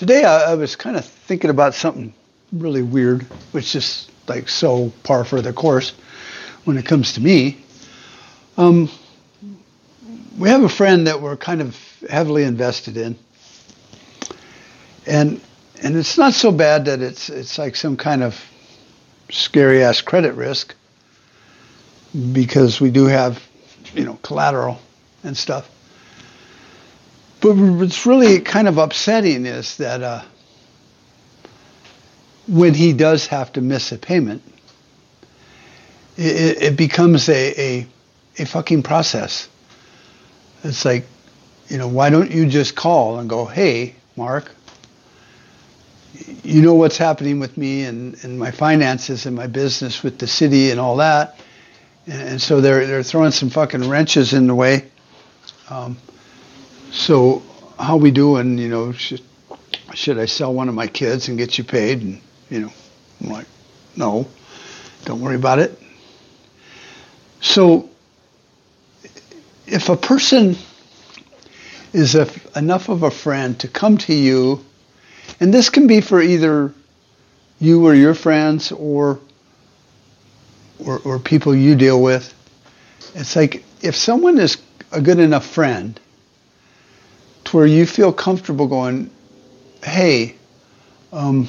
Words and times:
today 0.00 0.24
I, 0.24 0.52
I 0.52 0.54
was 0.54 0.76
kind 0.76 0.96
of 0.96 1.04
thinking 1.04 1.50
about 1.50 1.74
something 1.74 2.14
really 2.54 2.80
weird, 2.80 3.26
which 3.52 3.76
is 3.76 4.08
like 4.26 4.48
so 4.48 4.90
par 5.02 5.26
for 5.26 5.42
the 5.42 5.52
course 5.52 5.90
when 6.64 6.78
it 6.78 6.86
comes 6.86 7.12
to 7.12 7.20
me. 7.20 7.62
Um, 8.56 8.88
we 10.38 10.48
have 10.48 10.62
a 10.62 10.70
friend 10.70 11.06
that 11.06 11.20
we're 11.20 11.36
kind 11.36 11.60
of 11.60 11.78
heavily 12.08 12.44
invested 12.44 12.96
in, 12.96 13.18
and 15.06 15.38
and 15.82 15.94
it's 15.94 16.16
not 16.16 16.32
so 16.32 16.50
bad 16.50 16.86
that 16.86 17.02
it's 17.02 17.28
it's 17.28 17.58
like 17.58 17.76
some 17.76 17.98
kind 17.98 18.22
of 18.22 18.42
scary 19.30 19.84
ass 19.84 20.00
credit 20.00 20.32
risk 20.32 20.74
because 22.32 22.80
we 22.80 22.90
do 22.90 23.04
have 23.04 23.46
you 23.92 24.06
know 24.06 24.18
collateral 24.22 24.80
and 25.24 25.36
stuff. 25.36 25.70
But 27.40 27.54
what's 27.54 28.04
really 28.04 28.40
kind 28.40 28.68
of 28.68 28.78
upsetting 28.78 29.46
is 29.46 29.78
that 29.78 30.02
uh, 30.02 30.22
when 32.46 32.74
he 32.74 32.92
does 32.92 33.26
have 33.28 33.52
to 33.54 33.60
miss 33.60 33.92
a 33.92 33.98
payment, 33.98 34.42
it, 36.16 36.62
it 36.62 36.76
becomes 36.76 37.28
a, 37.28 37.60
a, 37.60 37.86
a 38.38 38.44
fucking 38.44 38.82
process. 38.82 39.48
It's 40.62 40.84
like, 40.84 41.06
you 41.68 41.78
know, 41.78 41.88
why 41.88 42.10
don't 42.10 42.30
you 42.30 42.46
just 42.46 42.74
call 42.74 43.18
and 43.18 43.30
go, 43.30 43.46
hey, 43.46 43.94
Mark, 44.16 44.54
you 46.42 46.60
know 46.60 46.74
what's 46.74 46.98
happening 46.98 47.38
with 47.38 47.56
me 47.56 47.84
and, 47.84 48.22
and 48.24 48.38
my 48.38 48.50
finances 48.50 49.24
and 49.24 49.34
my 49.34 49.46
business 49.46 50.02
with 50.02 50.18
the 50.18 50.26
city 50.26 50.70
and 50.70 50.78
all 50.78 50.96
that. 50.96 51.40
And 52.06 52.42
so 52.42 52.60
they're, 52.60 52.86
they're 52.86 53.02
throwing 53.02 53.30
some 53.30 53.48
fucking 53.48 53.88
wrenches 53.88 54.32
in 54.34 54.46
the 54.46 54.54
way. 54.54 54.90
Um, 55.70 55.96
so 56.92 57.42
how 57.78 57.96
we 57.96 58.10
doing? 58.10 58.58
You 58.58 58.68
know, 58.68 58.92
should, 58.92 59.22
should 59.94 60.18
I 60.18 60.26
sell 60.26 60.52
one 60.52 60.68
of 60.68 60.74
my 60.74 60.86
kids 60.86 61.28
and 61.28 61.38
get 61.38 61.58
you 61.58 61.64
paid? 61.64 62.02
And 62.02 62.20
you 62.48 62.60
know, 62.60 62.72
I'm 63.20 63.30
like, 63.30 63.46
no, 63.96 64.26
don't 65.04 65.20
worry 65.20 65.36
about 65.36 65.58
it. 65.58 65.80
So 67.40 67.88
if 69.66 69.88
a 69.88 69.96
person 69.96 70.56
is 71.92 72.14
a, 72.14 72.28
enough 72.56 72.88
of 72.88 73.02
a 73.02 73.10
friend 73.10 73.58
to 73.60 73.68
come 73.68 73.98
to 73.98 74.14
you, 74.14 74.64
and 75.40 75.52
this 75.52 75.70
can 75.70 75.86
be 75.86 76.00
for 76.00 76.20
either 76.20 76.72
you 77.60 77.86
or 77.86 77.94
your 77.94 78.14
friends 78.14 78.72
or 78.72 79.20
or, 80.84 80.98
or 81.00 81.18
people 81.18 81.54
you 81.54 81.74
deal 81.74 82.02
with. 82.02 82.34
It's 83.14 83.36
like 83.36 83.64
if 83.82 83.94
someone 83.96 84.38
is 84.38 84.56
a 84.92 85.00
good 85.00 85.18
enough 85.18 85.46
friend 85.46 85.98
to 87.50 87.56
where 87.56 87.66
you 87.66 87.84
feel 87.84 88.12
comfortable 88.12 88.68
going, 88.68 89.10
hey, 89.82 90.36
um, 91.12 91.48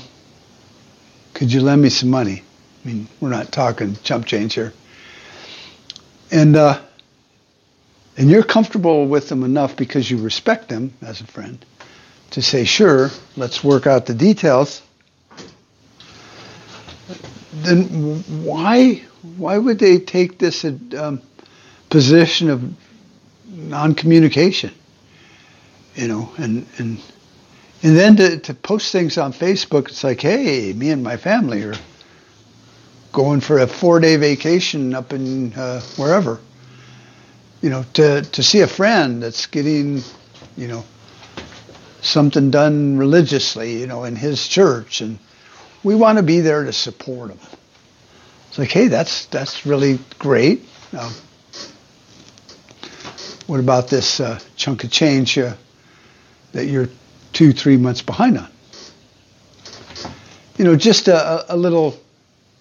could 1.36 1.54
you 1.54 1.62
lend 1.62 1.82
me 1.82 1.90
some 1.90 2.10
money? 2.10 2.42
I 2.84 2.88
mean, 2.88 3.08
we're 3.20 3.30
not 3.30 3.52
talking 3.52 3.96
chump 4.04 4.26
change 4.26 4.56
here. 4.56 4.74
And 6.32 6.56
uh, 6.56 6.82
and 8.18 8.30
you're 8.30 8.44
comfortable 8.44 9.06
with 9.06 9.30
them 9.30 9.44
enough 9.44 9.76
because 9.76 10.10
you 10.10 10.18
respect 10.18 10.70
them 10.70 10.94
as 11.02 11.22
a 11.22 11.28
friend 11.28 11.64
to 12.32 12.42
say, 12.42 12.66
sure, 12.66 13.10
let's 13.38 13.64
work 13.64 13.86
out 13.86 14.06
the 14.08 14.14
details. 14.16 14.82
Then 17.54 18.24
why 18.44 19.04
why 19.38 19.58
would 19.58 19.78
they 19.78 20.00
take 20.00 20.40
this 20.40 20.66
um, 20.66 21.22
position 21.90 22.50
of 22.50 22.74
non-communication? 23.48 24.72
You 25.96 26.08
know, 26.08 26.32
and 26.38 26.66
and 26.78 27.00
and 27.84 27.98
then 27.98 28.16
to, 28.18 28.40
to 28.40 28.54
post 28.54 28.92
things 28.92 29.18
on 29.18 29.34
Facebook, 29.34 29.88
it's 29.90 30.04
like, 30.04 30.22
hey, 30.22 30.72
me 30.74 30.92
and 30.92 31.04
my 31.04 31.18
family 31.18 31.64
are 31.64 31.76
going 33.12 33.42
for 33.42 33.60
a 33.60 33.68
four-day 33.68 34.16
vacation 34.16 34.94
up 34.94 35.12
in 35.14 35.54
uh, 35.54 35.82
wherever. 35.98 36.40
You 37.62 37.70
know, 37.70 37.86
to 37.94 38.22
to 38.22 38.44
see 38.44 38.62
a 38.62 38.68
friend 38.68 39.22
that's 39.22 39.48
getting, 39.48 40.02
you 40.58 40.68
know, 40.68 40.84
something 42.02 42.52
done 42.52 42.98
religiously, 42.98 43.80
you 43.80 43.88
know, 43.88 44.04
in 44.04 44.16
his 44.16 44.48
church, 44.48 45.02
and 45.02 45.20
we 45.84 45.96
want 45.96 46.18
to 46.18 46.24
be 46.24 46.40
there 46.40 46.64
to 46.64 46.74
support 46.74 47.32
him. 47.32 47.40
It's 48.50 48.60
like, 48.60 48.72
hey, 48.72 48.88
that's 48.88 49.26
that's 49.28 49.66
really 49.66 50.00
great. 50.20 50.66
Uh, 50.94 51.12
what 53.48 53.60
about 53.60 53.90
this 53.90 54.20
uh, 54.20 54.40
chunk 54.56 54.84
of 54.84 54.92
change? 54.92 55.38
Uh, 55.38 55.56
that 56.54 56.66
you're 56.66 56.90
two, 57.34 57.54
three 57.54 57.78
months 57.78 58.02
behind 58.02 58.38
on. 58.38 58.50
You 60.58 60.66
know, 60.66 60.76
just 60.76 61.08
a, 61.08 61.54
a 61.54 61.56
little, 61.56 62.00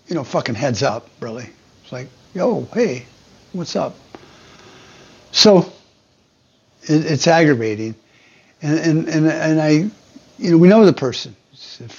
you 0.07 0.15
know, 0.15 0.25
fucking 0.25 0.55
heads 0.55 0.83
up, 0.83 1.09
really. 1.21 1.49
It's 1.83 1.93
like, 1.93 2.09
yo, 2.35 2.67
hey, 2.73 3.05
what's 3.53 3.77
up? 3.77 3.97
So 5.33 5.73
it, 6.83 7.05
it's 7.05 7.27
aggravating. 7.27 7.95
And, 8.63 8.79
and, 8.79 9.09
and, 9.09 9.27
and 9.27 9.61
I, 9.61 9.71
you 10.39 10.51
know, 10.51 10.59
we 10.59 10.69
know 10.69 10.85
the 10.85 10.93
person. 10.93 11.37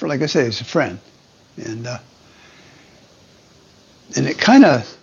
Like 0.01 0.21
I 0.21 0.25
say, 0.25 0.45
he's 0.45 0.61
a 0.61 0.65
friend. 0.65 0.99
And, 1.57 1.87
uh, 1.87 1.99
and 4.15 4.27
it 4.27 4.37
kind 4.37 4.65
of 4.65 4.97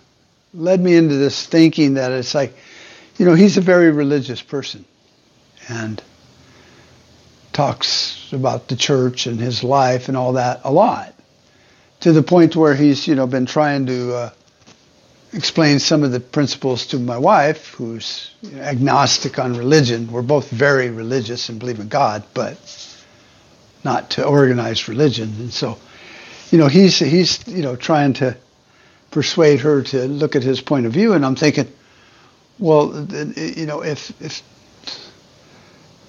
led 0.53 0.81
me 0.81 0.95
into 0.95 1.15
this 1.15 1.45
thinking 1.45 1.93
that 1.95 2.11
it's 2.11 2.33
like, 2.33 2.55
you 3.17 3.25
know, 3.25 3.35
he's 3.35 3.57
a 3.57 3.61
very 3.61 3.91
religious 3.91 4.41
person. 4.41 4.85
And 5.67 6.01
talks 7.53 8.31
about 8.31 8.67
the 8.67 8.75
church 8.75 9.27
and 9.27 9.39
his 9.39 9.63
life 9.63 10.07
and 10.07 10.17
all 10.17 10.33
that 10.33 10.61
a 10.63 10.71
lot, 10.71 11.13
to 12.01 12.11
the 12.11 12.23
point 12.23 12.55
where 12.55 12.75
he's 12.75 13.07
you 13.07 13.15
know 13.15 13.27
been 13.27 13.45
trying 13.45 13.85
to 13.87 14.13
uh, 14.13 14.29
explain 15.33 15.79
some 15.79 16.03
of 16.03 16.11
the 16.11 16.19
principles 16.19 16.87
to 16.87 16.99
my 16.99 17.17
wife, 17.17 17.73
who's 17.73 18.31
agnostic 18.55 19.39
on 19.39 19.55
religion. 19.57 20.11
We're 20.11 20.21
both 20.21 20.49
very 20.49 20.89
religious 20.89 21.49
and 21.49 21.59
believe 21.59 21.79
in 21.79 21.87
God, 21.87 22.23
but 22.33 22.57
not 23.83 24.11
to 24.11 24.25
organized 24.25 24.89
religion. 24.89 25.33
And 25.39 25.53
so, 25.53 25.77
you 26.51 26.57
know, 26.57 26.67
he's 26.67 26.99
he's 26.99 27.47
you 27.47 27.61
know 27.61 27.75
trying 27.75 28.13
to 28.13 28.37
persuade 29.11 29.61
her 29.61 29.81
to 29.81 30.07
look 30.07 30.35
at 30.35 30.43
his 30.43 30.61
point 30.61 30.85
of 30.85 30.93
view, 30.93 31.13
and 31.13 31.25
I'm 31.25 31.35
thinking, 31.35 31.71
well, 32.57 33.07
you 33.35 33.65
know, 33.65 33.81
if 33.81 34.21
if 34.21 34.43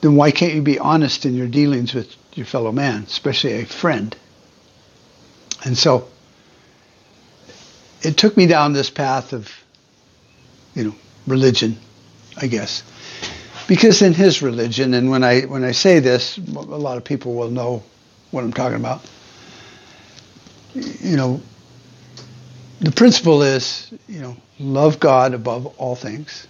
then 0.01 0.17
why 0.17 0.31
can't 0.31 0.55
you 0.55 0.63
be 0.63 0.79
honest 0.79 1.27
in 1.27 1.35
your 1.35 1.47
dealings 1.47 1.95
with 1.95 2.15
your 2.35 2.47
fellow 2.47 2.73
man, 2.73 3.05
especially 3.05 3.53
a 3.55 3.67
friend? 3.67 4.17
And 5.65 5.77
so 5.77 6.09
it 8.03 8.17
took 8.17 8.37
me 8.37 8.47
down 8.47 8.73
this 8.73 8.91
path 8.91 9.33
of, 9.33 9.51
you 10.75 10.85
know, 10.85 10.95
religion, 11.27 11.77
I 12.37 12.47
guess. 12.47 12.83
Because 13.69 14.03
in 14.03 14.15
his 14.15 14.43
religion, 14.43 14.95
and 14.95 15.11
when 15.11 15.23
I 15.23 15.43
when 15.43 15.65
I 15.65 15.73
say 15.73 16.01
this, 16.01 16.39
a 16.39 16.41
lot 16.41 16.97
of 16.97 17.05
people 17.05 17.35
will 17.35 17.51
know 17.51 17.83
what 18.31 18.43
I'm 18.43 18.53
talking 18.53 18.77
about. 18.77 19.01
You 20.75 21.17
know, 21.17 21.41
the 22.81 22.91
principle 22.91 23.43
is, 23.43 23.93
you 24.09 24.21
know, 24.21 24.37
love 24.59 24.99
God 24.99 25.35
above 25.35 25.67
all 25.79 25.95
things, 25.95 26.49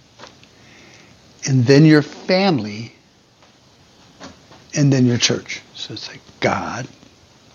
and 1.45 1.65
then 1.65 1.85
your 1.85 2.01
family 2.01 2.95
and 4.75 4.91
then 4.91 5.05
your 5.05 5.17
church. 5.17 5.61
So 5.75 5.93
it's 5.93 6.07
like 6.07 6.21
God, 6.39 6.87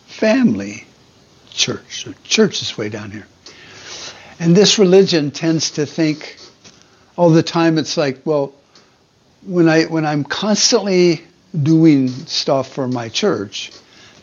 family, 0.06 0.84
church. 1.50 2.04
So 2.04 2.12
church 2.24 2.62
is 2.62 2.76
way 2.76 2.88
down 2.88 3.10
here. 3.10 3.26
And 4.38 4.54
this 4.54 4.78
religion 4.78 5.30
tends 5.30 5.72
to 5.72 5.86
think 5.86 6.36
all 7.16 7.30
the 7.30 7.42
time 7.42 7.78
it's 7.78 7.96
like, 7.96 8.20
well, 8.24 8.52
when 9.42 9.68
I 9.68 9.84
when 9.84 10.04
I'm 10.04 10.24
constantly 10.24 11.22
doing 11.62 12.08
stuff 12.08 12.72
for 12.72 12.88
my 12.88 13.08
church, 13.08 13.70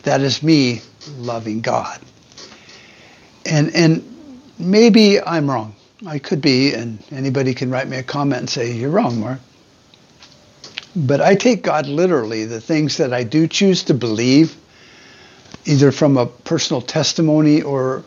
that 0.02 0.20
is 0.20 0.42
me 0.42 0.82
loving 1.18 1.60
God. 1.60 2.00
And 3.44 3.74
and 3.74 4.04
maybe 4.58 5.20
I'm 5.20 5.50
wrong. 5.50 5.74
I 6.06 6.18
could 6.18 6.42
be, 6.42 6.74
and 6.74 7.02
anybody 7.10 7.54
can 7.54 7.70
write 7.70 7.88
me 7.88 7.96
a 7.96 8.02
comment 8.02 8.40
and 8.40 8.50
say, 8.50 8.72
You're 8.72 8.90
wrong, 8.90 9.20
Mark. 9.20 9.40
But 10.96 11.20
I 11.20 11.34
take 11.34 11.62
God 11.62 11.86
literally. 11.86 12.44
The 12.44 12.60
things 12.60 12.98
that 12.98 13.12
I 13.12 13.24
do 13.24 13.48
choose 13.48 13.84
to 13.84 13.94
believe, 13.94 14.56
either 15.64 15.90
from 15.90 16.16
a 16.16 16.26
personal 16.26 16.80
testimony 16.80 17.62
or 17.62 18.04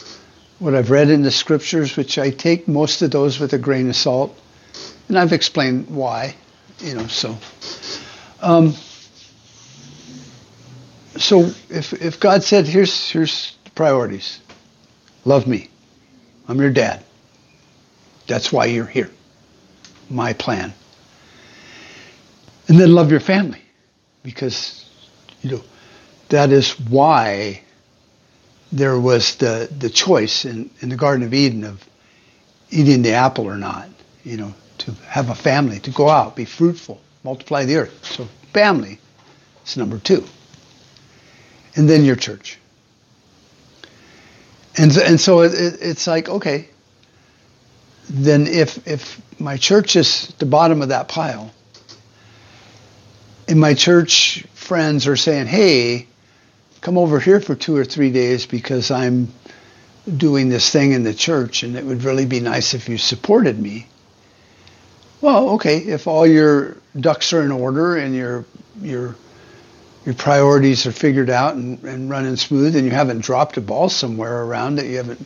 what 0.60 0.74
I've 0.74 0.89
read 0.89 1.10
in 1.10 1.22
the 1.22 1.31
scriptures, 1.31 1.98
which 1.98 2.18
I 2.18 2.30
take 2.30 2.68
most 2.68 3.01
of 3.01 3.12
those 3.12 3.39
with 3.39 3.54
a 3.54 3.57
grain 3.57 3.89
of 3.89 3.95
salt. 3.95 4.38
And 5.07 5.18
I've 5.18 5.34
explained 5.34 5.89
why, 5.89 6.36
you 6.80 6.95
know, 6.95 7.07
so. 7.07 7.38
Um, 8.42 8.74
so 11.18 11.42
if, 11.69 11.94
if 11.94 12.19
God 12.19 12.44
said, 12.44 12.68
here's, 12.68 13.10
here's 13.10 13.57
the 13.63 13.72
priorities. 13.72 14.40
Love 15.25 15.48
me. 15.48 15.69
I'm 16.48 16.60
your 16.60 16.72
dad. 16.72 17.04
That's 18.28 18.51
why 18.51 18.66
you're 18.66 18.86
here. 18.86 19.10
My 20.10 20.33
plan. 20.33 20.74
And 22.68 22.80
then 22.80 22.94
love 22.94 23.12
your 23.12 23.19
family 23.19 23.62
because, 24.24 24.90
you 25.42 25.52
know, 25.52 25.64
that 26.30 26.52
is 26.52 26.72
why 26.80 27.62
there 28.72 29.00
was 29.00 29.36
the, 29.36 29.69
the 29.80 29.90
choice 29.90 30.44
in, 30.44 30.69
in 30.81 30.90
the 30.90 30.98
Garden 30.98 31.25
of 31.25 31.34
Eden 31.34 31.64
of 31.64 31.88
eating 32.69 33.02
the 33.02 33.14
apple 33.14 33.46
or 33.46 33.56
not, 33.56 33.88
you 34.24 34.36
know, 34.36 34.54
to 34.80 34.92
have 35.08 35.30
a 35.30 35.36
family, 35.36 35.80
to 35.80 35.92
go 35.92 36.10
out, 36.10 36.36
be 36.36 36.44
fruitful, 36.44 37.00
multiply 37.24 37.64
the 37.64 37.78
earth. 37.78 38.06
So 38.06 38.28
family 38.52 39.00
is 39.66 39.78
number 39.78 39.98
two. 40.00 40.25
And 41.75 41.90
then 41.90 42.04
your 42.04 42.16
church. 42.16 42.60
And, 44.78 44.96
and 44.98 45.19
so 45.19 45.42
it, 45.42 45.54
it, 45.54 45.78
it's 45.81 46.08
like, 46.08 46.28
okay, 46.28 46.69
then 48.10 48.48
if, 48.48 48.86
if 48.88 49.22
my 49.40 49.58
church 49.58 49.96
is 49.96 50.28
the 50.40 50.46
bottom 50.46 50.81
of 50.81 50.90
that 50.90 51.08
pile, 51.08 51.52
and 53.47 53.59
my 53.59 53.73
church 53.73 54.45
friends 54.53 55.07
are 55.07 55.15
saying, 55.15 55.47
hey, 55.47 56.07
come 56.81 56.97
over 56.97 57.19
here 57.19 57.39
for 57.39 57.55
two 57.55 57.75
or 57.75 57.85
three 57.85 58.11
days 58.11 58.45
because 58.45 58.91
I'm 58.91 59.29
doing 60.15 60.49
this 60.49 60.69
thing 60.69 60.91
in 60.91 61.03
the 61.03 61.13
church 61.13 61.63
and 61.63 61.75
it 61.75 61.85
would 61.85 62.03
really 62.03 62.25
be 62.25 62.39
nice 62.39 62.73
if 62.73 62.89
you 62.89 62.97
supported 62.97 63.59
me. 63.59 63.88
Well, 65.21 65.51
okay, 65.51 65.77
if 65.77 66.07
all 66.07 66.27
your 66.27 66.77
ducks 66.99 67.33
are 67.33 67.44
in 67.44 67.51
order 67.51 67.97
and 67.97 68.15
your 68.15 68.45
your 68.81 69.15
your 70.05 70.13
priorities 70.13 70.85
are 70.85 70.91
figured 70.91 71.29
out 71.29 71.55
and, 71.55 71.83
and 71.83 72.09
running 72.09 72.35
smooth 72.35 72.75
and 72.75 72.85
you 72.85 72.91
haven't 72.91 73.19
dropped 73.19 73.57
a 73.57 73.61
ball 73.61 73.89
somewhere 73.89 74.44
around 74.44 74.75
that 74.75 74.85
you 74.85 74.97
haven't, 74.97 75.25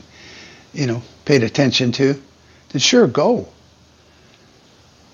you 0.73 0.88
know, 0.88 1.03
paid 1.25 1.44
attention 1.44 1.91
to, 1.91 2.19
then 2.69 2.79
sure, 2.79 3.06
go. 3.06 3.47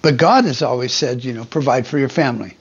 But 0.01 0.15
God 0.15 0.45
has 0.45 0.61
always 0.61 0.93
said, 0.93 1.25
you 1.25 1.33
know, 1.33 1.43
provide 1.43 1.85
for 1.85 1.97
your 1.97 2.07
family. 2.07 2.55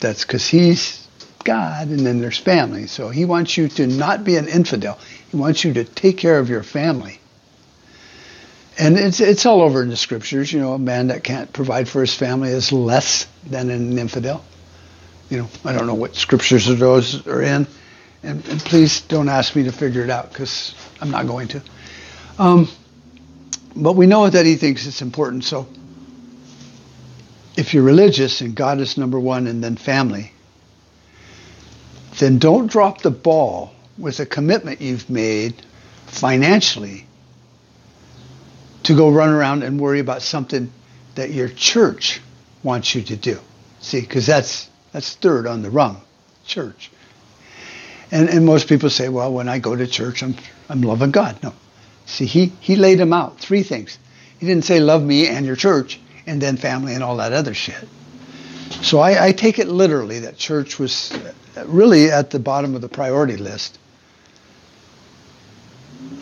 That's 0.00 0.24
because 0.24 0.46
He's 0.46 1.06
God 1.44 1.88
and 1.88 2.00
then 2.00 2.20
there's 2.20 2.38
family. 2.38 2.86
So 2.86 3.08
He 3.08 3.24
wants 3.24 3.56
you 3.56 3.68
to 3.68 3.86
not 3.86 4.24
be 4.24 4.36
an 4.36 4.48
infidel. 4.48 4.98
He 5.30 5.36
wants 5.36 5.64
you 5.64 5.74
to 5.74 5.84
take 5.84 6.18
care 6.18 6.38
of 6.38 6.48
your 6.48 6.62
family. 6.62 7.20
And 8.78 8.96
it's 8.96 9.20
it's 9.20 9.44
all 9.44 9.60
over 9.62 9.82
in 9.82 9.88
the 9.88 9.96
scriptures. 9.96 10.52
You 10.52 10.60
know, 10.60 10.74
a 10.74 10.78
man 10.78 11.08
that 11.08 11.24
can't 11.24 11.52
provide 11.52 11.88
for 11.88 12.00
his 12.00 12.14
family 12.14 12.50
is 12.50 12.72
less 12.72 13.26
than 13.44 13.70
an 13.70 13.98
infidel. 13.98 14.44
You 15.30 15.38
know, 15.38 15.48
I 15.64 15.72
don't 15.72 15.88
know 15.88 15.94
what 15.94 16.14
scriptures 16.14 16.66
those 16.66 17.26
are 17.26 17.42
in, 17.42 17.66
and, 18.22 18.46
and 18.48 18.60
please 18.60 19.00
don't 19.00 19.28
ask 19.28 19.56
me 19.56 19.64
to 19.64 19.72
figure 19.72 20.04
it 20.04 20.10
out 20.10 20.30
because 20.30 20.76
I'm 21.00 21.10
not 21.10 21.26
going 21.26 21.48
to. 21.48 21.62
Um, 22.38 22.68
but 23.74 23.94
we 23.94 24.06
know 24.06 24.28
that 24.28 24.46
he 24.46 24.54
thinks 24.54 24.86
it's 24.86 25.02
important. 25.02 25.44
So 25.44 25.66
if 27.58 27.74
you're 27.74 27.82
religious 27.82 28.40
and 28.40 28.54
God 28.54 28.78
is 28.78 28.96
number 28.96 29.18
one 29.18 29.48
and 29.48 29.64
then 29.64 29.74
family, 29.74 30.30
then 32.20 32.38
don't 32.38 32.70
drop 32.70 33.02
the 33.02 33.10
ball 33.10 33.74
with 33.98 34.20
a 34.20 34.26
commitment 34.26 34.80
you've 34.80 35.10
made 35.10 35.54
financially 36.06 37.04
to 38.84 38.94
go 38.94 39.10
run 39.10 39.30
around 39.30 39.64
and 39.64 39.80
worry 39.80 39.98
about 39.98 40.22
something 40.22 40.70
that 41.16 41.32
your 41.32 41.48
church 41.48 42.20
wants 42.62 42.94
you 42.94 43.02
to 43.02 43.16
do. 43.16 43.40
See, 43.80 44.02
because 44.02 44.24
that's 44.24 44.70
that's 44.92 45.16
third 45.16 45.48
on 45.48 45.62
the 45.62 45.70
rung, 45.70 46.00
church. 46.46 46.92
And 48.12 48.28
and 48.28 48.46
most 48.46 48.68
people 48.68 48.88
say, 48.88 49.08
well, 49.08 49.32
when 49.32 49.48
I 49.48 49.58
go 49.58 49.74
to 49.74 49.86
church, 49.88 50.22
I'm 50.22 50.36
I'm 50.68 50.82
loving 50.82 51.10
God. 51.10 51.42
No, 51.42 51.52
see, 52.06 52.26
he 52.26 52.52
he 52.60 52.76
laid 52.76 53.00
them 53.00 53.12
out 53.12 53.40
three 53.40 53.64
things. 53.64 53.98
He 54.38 54.46
didn't 54.46 54.64
say 54.64 54.78
love 54.78 55.02
me 55.02 55.26
and 55.26 55.44
your 55.44 55.56
church 55.56 55.98
and 56.28 56.40
then 56.40 56.56
family 56.56 56.94
and 56.94 57.02
all 57.02 57.16
that 57.16 57.32
other 57.32 57.54
shit. 57.54 57.88
So 58.82 59.00
I, 59.00 59.28
I 59.28 59.32
take 59.32 59.58
it 59.58 59.68
literally 59.68 60.20
that 60.20 60.36
church 60.36 60.78
was 60.78 61.16
really 61.64 62.10
at 62.10 62.30
the 62.30 62.38
bottom 62.38 62.74
of 62.74 62.80
the 62.80 62.88
priority 62.88 63.36
list. 63.36 63.78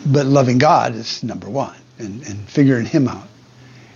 But 0.05 0.25
loving 0.25 0.57
God 0.57 0.95
is 0.95 1.23
number 1.23 1.49
one 1.49 1.75
and, 1.99 2.25
and 2.25 2.49
figuring 2.49 2.85
him 2.85 3.07
out. 3.07 3.27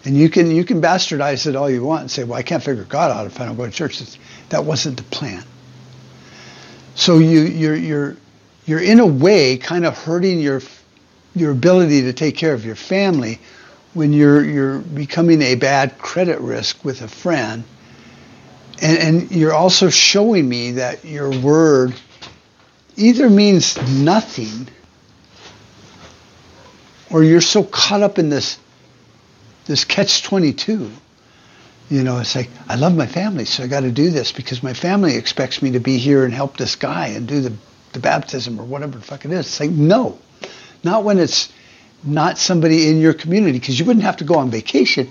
And 0.03 0.17
you 0.17 0.29
can 0.29 0.51
you 0.51 0.65
can 0.65 0.81
bastardize 0.81 1.45
it 1.47 1.55
all 1.55 1.69
you 1.69 1.83
want 1.83 2.01
and 2.01 2.11
say, 2.11 2.23
well, 2.23 2.37
I 2.37 2.43
can't 2.43 2.63
figure 2.63 2.83
God 2.83 3.11
out 3.11 3.27
if 3.27 3.39
I 3.39 3.45
don't 3.45 3.55
go 3.55 3.65
to 3.65 3.71
church. 3.71 4.01
That 4.49 4.65
wasn't 4.65 4.97
the 4.97 5.03
plan. 5.03 5.43
So 6.95 7.19
you 7.19 7.41
you're 7.41 7.75
you're 7.75 8.17
you're 8.65 8.81
in 8.81 8.99
a 8.99 9.05
way 9.05 9.57
kind 9.57 9.85
of 9.85 9.97
hurting 9.97 10.39
your 10.39 10.61
your 11.35 11.51
ability 11.51 12.01
to 12.03 12.13
take 12.13 12.35
care 12.35 12.53
of 12.53 12.65
your 12.65 12.75
family 12.75 13.39
when 13.93 14.13
you're 14.13 14.43
you're 14.43 14.79
becoming 14.79 15.41
a 15.41 15.55
bad 15.55 15.97
credit 15.97 16.39
risk 16.39 16.83
with 16.85 17.01
a 17.01 17.07
friend 17.07 17.63
and, 18.81 18.97
and 18.97 19.31
you're 19.31 19.53
also 19.53 19.89
showing 19.89 20.47
me 20.47 20.71
that 20.71 21.05
your 21.05 21.29
word 21.39 21.93
either 22.95 23.29
means 23.29 23.77
nothing 23.99 24.67
or 27.09 27.23
you're 27.23 27.41
so 27.41 27.63
caught 27.63 28.01
up 28.01 28.17
in 28.17 28.29
this 28.29 28.57
this 29.65 29.85
catch 29.85 30.23
22 30.23 30.89
you 31.89 32.03
know 32.03 32.19
it's 32.19 32.35
like 32.35 32.49
i 32.69 32.75
love 32.75 32.95
my 32.95 33.05
family 33.05 33.45
so 33.45 33.63
i 33.63 33.67
got 33.67 33.81
to 33.81 33.91
do 33.91 34.09
this 34.09 34.31
because 34.31 34.63
my 34.63 34.73
family 34.73 35.15
expects 35.15 35.61
me 35.61 35.71
to 35.71 35.79
be 35.79 35.97
here 35.97 36.23
and 36.23 36.33
help 36.33 36.57
this 36.57 36.75
guy 36.75 37.07
and 37.07 37.27
do 37.27 37.41
the, 37.41 37.53
the 37.94 37.99
baptism 37.99 38.59
or 38.59 38.63
whatever 38.63 38.97
the 38.97 39.03
fuck 39.03 39.25
it 39.25 39.31
is. 39.31 39.45
It's 39.45 39.59
like 39.59 39.69
no 39.69 40.17
not 40.83 41.03
when 41.03 41.19
it's 41.19 41.51
not 42.03 42.38
somebody 42.38 42.89
in 42.89 43.00
your 43.00 43.13
community 43.13 43.59
because 43.59 43.80
you 43.80 43.86
wouldn't 43.86 44.06
have 44.06 44.18
to 44.18 44.24
go 44.24 44.36
on 44.36 44.50
vacation 44.50 45.09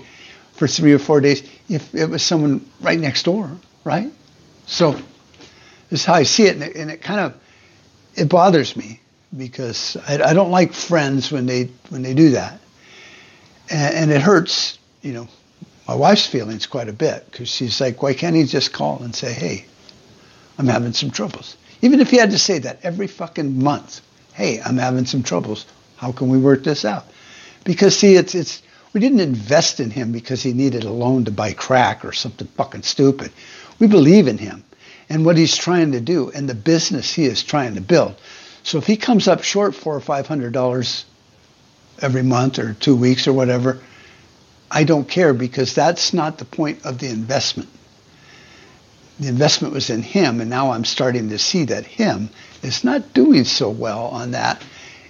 for 0.53 0.67
three 0.67 0.93
or 0.93 0.99
four 0.99 1.21
days 1.21 1.43
if 1.69 1.93
it 1.95 2.09
was 2.09 2.21
someone 2.21 2.65
right 2.81 2.99
next 2.99 3.23
door, 3.23 3.49
right? 3.83 4.11
So 4.65 4.91
this 5.89 6.01
is 6.01 6.05
how 6.05 6.13
I 6.13 6.23
see 6.23 6.43
it, 6.43 6.55
and 6.55 6.63
it, 6.63 6.75
and 6.75 6.91
it 6.91 7.01
kind 7.01 7.19
of 7.19 7.35
it 8.15 8.29
bothers 8.29 8.75
me 8.75 8.99
because 9.35 9.97
I, 10.07 10.21
I, 10.21 10.33
don't 10.33 10.51
like 10.51 10.73
friends 10.73 11.31
when 11.31 11.45
they 11.45 11.69
when 11.89 12.01
they 12.01 12.13
do 12.13 12.31
that, 12.31 12.59
and, 13.69 13.95
and 13.95 14.11
it 14.11 14.21
hurts, 14.21 14.77
you 15.01 15.13
know, 15.13 15.27
my 15.87 15.95
wife's 15.95 16.25
feelings 16.25 16.65
quite 16.65 16.89
a 16.89 16.93
bit 16.93 17.25
because 17.29 17.49
she's 17.49 17.79
like, 17.81 18.01
why 18.03 18.13
can't 18.13 18.35
he 18.35 18.43
just 18.43 18.73
call 18.73 19.01
and 19.03 19.15
say, 19.15 19.33
hey, 19.33 19.65
I'm 20.57 20.67
having 20.67 20.93
some 20.93 21.11
troubles, 21.11 21.57
even 21.81 21.99
if 22.01 22.09
he 22.09 22.17
had 22.17 22.31
to 22.31 22.39
say 22.39 22.59
that 22.59 22.79
every 22.83 23.07
fucking 23.07 23.61
month, 23.63 24.01
hey, 24.33 24.61
I'm 24.61 24.77
having 24.77 25.05
some 25.05 25.23
troubles. 25.23 25.65
How 26.01 26.11
can 26.11 26.29
we 26.29 26.39
work 26.39 26.63
this 26.63 26.83
out? 26.83 27.05
Because 27.63 27.95
see, 27.95 28.15
it's 28.15 28.33
it's 28.33 28.63
we 28.91 28.99
didn't 28.99 29.19
invest 29.19 29.79
in 29.79 29.91
him 29.91 30.11
because 30.11 30.41
he 30.41 30.51
needed 30.51 30.83
a 30.83 30.89
loan 30.89 31.25
to 31.25 31.31
buy 31.31 31.53
crack 31.53 32.03
or 32.03 32.11
something 32.11 32.47
fucking 32.57 32.81
stupid. 32.81 33.31
We 33.77 33.85
believe 33.85 34.27
in 34.27 34.39
him 34.39 34.63
and 35.09 35.23
what 35.23 35.37
he's 35.37 35.55
trying 35.55 35.91
to 35.91 36.01
do 36.01 36.31
and 36.31 36.49
the 36.49 36.55
business 36.55 37.13
he 37.13 37.25
is 37.25 37.43
trying 37.43 37.75
to 37.75 37.81
build. 37.81 38.15
So 38.63 38.79
if 38.79 38.87
he 38.87 38.97
comes 38.97 39.27
up 39.27 39.43
short 39.43 39.75
four 39.75 39.95
or 39.95 39.99
five 39.99 40.25
hundred 40.25 40.53
dollars 40.53 41.05
every 42.01 42.23
month 42.23 42.57
or 42.57 42.73
two 42.73 42.95
weeks 42.95 43.27
or 43.27 43.33
whatever, 43.33 43.79
I 44.71 44.85
don't 44.85 45.07
care 45.07 45.35
because 45.35 45.75
that's 45.75 46.15
not 46.15 46.39
the 46.39 46.45
point 46.45 46.83
of 46.83 46.97
the 46.97 47.09
investment. 47.09 47.69
The 49.19 49.27
investment 49.27 49.75
was 49.75 49.91
in 49.91 50.01
him, 50.01 50.41
and 50.41 50.49
now 50.49 50.71
I'm 50.71 50.83
starting 50.83 51.29
to 51.29 51.37
see 51.37 51.65
that 51.65 51.85
him 51.85 52.31
is 52.63 52.83
not 52.83 53.13
doing 53.13 53.43
so 53.43 53.69
well 53.69 54.07
on 54.07 54.31
that 54.31 54.63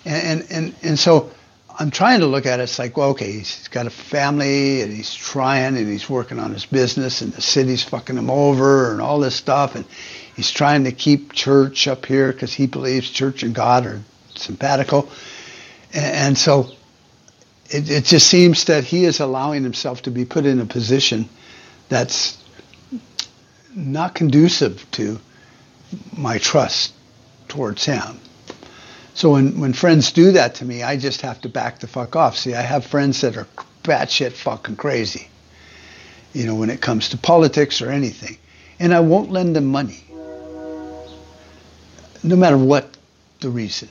and, 0.05 0.46
and, 0.50 0.75
and 0.81 1.00
so 1.00 1.31
I'm 1.79 1.91
trying 1.91 2.20
to 2.20 2.25
look 2.25 2.46
at 2.46 2.60
it. 2.60 2.63
It's 2.63 2.79
like, 2.79 2.98
well, 2.98 3.10
okay, 3.10 3.31
he's 3.31 3.67
got 3.70 3.88
a 3.88 3.89
family 3.89 4.81
and 4.81 4.91
he's 4.91 5.13
trying 5.13 5.77
and 5.77 5.88
he's 5.88 6.10
working 6.10 6.39
on 6.39 6.53
his 6.53 6.65
business 6.65 7.22
and 7.22 7.34
the 7.34 7.41
city's 7.41 7.84
fucking 7.84 8.17
him 8.17 8.29
over 8.29 8.91
and 8.91 9.01
all 9.01 9.20
this 9.20 9.36
stuff. 9.36 9.75
And 9.75 9.86
he's 10.36 10.51
trying 10.51 10.84
to 10.84 10.91
keep 10.91 11.34
church 11.34 11.88
up 11.88 12.05
here 12.05 12.31
because 12.31 12.53
he 12.53 12.67
believes 12.67 13.10
church 13.10 13.43
and 13.43 13.55
God 13.55 13.86
are 13.86 14.01
simpatico. 14.36 15.08
And, 15.93 16.15
and 16.15 16.38
so 16.38 16.72
it, 17.70 17.89
it 17.89 18.05
just 18.05 18.27
seems 18.27 18.65
that 18.65 18.84
he 18.84 19.05
is 19.05 19.20
allowing 19.20 19.63
himself 19.63 20.03
to 20.03 20.12
be 20.12 20.25
put 20.25 20.46
in 20.46 20.60
a 20.60 20.65
position 20.65 21.29
that's 21.89 22.38
not 23.75 24.13
conducive 24.13 24.89
to 24.91 25.20
my 26.15 26.38
trust 26.38 26.93
towards 27.48 27.86
him. 27.86 28.20
So 29.13 29.32
when, 29.32 29.60
when 29.60 29.74
friends 29.74 30.12
do 30.12 30.32
that 30.34 30.56
to 30.56 30.65
me, 30.65 30.84
I 30.84 30.98
just 30.98 31.22
have 31.22 31.41
to 31.41 31.50
back 31.50 31.80
the 31.80 31.88
fuck 31.88 32.15
off. 32.15 32.38
See, 32.38 32.53
I 32.53 32.62
have 32.62 32.86
friends 32.86 33.22
that 33.22 33.38
are 33.38 33.48
batshit 33.84 34.32
fucking 34.34 34.77
crazy, 34.77 35.27
you 36.34 36.46
know, 36.46 36.56
when 36.56 36.70
it 36.70 36.82
comes 36.82 37.10
to 37.10 37.18
politics 37.18 37.82
or 37.82 37.89
anything. 37.89 38.38
And 38.80 38.94
I 38.94 39.01
won't 39.01 39.32
lend 39.32 39.56
them 39.56 39.65
money, 39.65 40.03
no 42.24 42.36
matter 42.36 42.58
what 42.58 42.98
the 43.41 43.50
reason. 43.50 43.89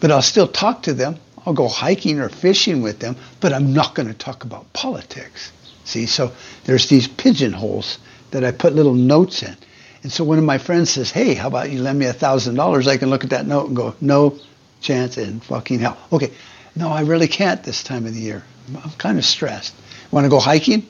But 0.00 0.10
I'll 0.10 0.22
still 0.22 0.48
talk 0.48 0.82
to 0.84 0.94
them. 0.94 1.16
I'll 1.46 1.54
go 1.54 1.68
hiking 1.68 2.20
or 2.20 2.28
fishing 2.28 2.82
with 2.82 2.98
them, 2.98 3.16
but 3.40 3.52
I'm 3.52 3.72
not 3.72 3.94
going 3.94 4.08
to 4.08 4.14
talk 4.14 4.44
about 4.44 4.72
politics. 4.72 5.52
See, 5.84 6.06
so 6.06 6.32
there's 6.64 6.88
these 6.88 7.08
pigeonholes 7.08 7.98
that 8.30 8.44
I 8.44 8.52
put 8.52 8.74
little 8.74 8.94
notes 8.94 9.42
in. 9.42 9.56
And 10.02 10.10
so 10.10 10.24
one 10.24 10.38
of 10.38 10.44
my 10.44 10.58
friends 10.58 10.90
says, 10.90 11.10
hey, 11.10 11.34
how 11.34 11.48
about 11.48 11.70
you 11.70 11.82
lend 11.82 11.98
me 11.98 12.06
a 12.06 12.14
$1,000? 12.14 12.86
I 12.86 12.96
can 12.96 13.10
look 13.10 13.24
at 13.24 13.30
that 13.30 13.46
note 13.46 13.68
and 13.68 13.76
go, 13.76 13.94
no 14.00 14.38
chance 14.80 15.18
in 15.18 15.40
fucking 15.40 15.80
hell. 15.80 15.98
Okay, 16.12 16.32
no, 16.74 16.88
I 16.88 17.02
really 17.02 17.28
can't 17.28 17.62
this 17.62 17.82
time 17.82 18.06
of 18.06 18.14
the 18.14 18.20
year. 18.20 18.42
I'm 18.82 18.90
kind 18.92 19.18
of 19.18 19.24
stressed. 19.24 19.74
Want 20.10 20.24
to 20.24 20.30
go 20.30 20.40
hiking? 20.40 20.86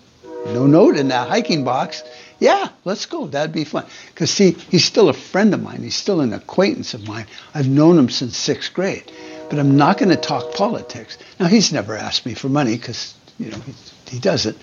No 0.47 0.67
note 0.67 0.97
in 0.97 1.09
that 1.09 1.29
hiking 1.29 1.65
box. 1.65 2.03
Yeah, 2.39 2.69
let's 2.85 3.07
go. 3.07 3.27
That'd 3.27 3.53
be 3.53 3.65
fun. 3.65 3.85
Because, 4.09 4.31
see, 4.31 4.53
he's 4.53 4.85
still 4.85 5.09
a 5.09 5.13
friend 5.13 5.53
of 5.53 5.63
mine. 5.63 5.83
He's 5.83 5.97
still 5.97 6.21
an 6.21 6.33
acquaintance 6.33 6.95
of 6.95 7.07
mine. 7.07 7.27
I've 7.55 7.69
known 7.69 7.99
him 7.99 8.09
since 8.09 8.37
sixth 8.37 8.73
grade. 8.73 9.11
But 9.51 9.59
I'm 9.59 9.77
not 9.77 9.99
going 9.99 10.09
to 10.11 10.17
talk 10.17 10.55
politics. 10.55 11.19
Now, 11.39 11.47
he's 11.47 11.73
never 11.73 11.97
asked 11.97 12.25
me 12.25 12.35
for 12.35 12.49
money 12.49 12.77
because, 12.77 13.15
you 13.39 13.51
know, 13.51 13.59
he, 13.59 13.75
he 14.09 14.19
doesn't. 14.19 14.57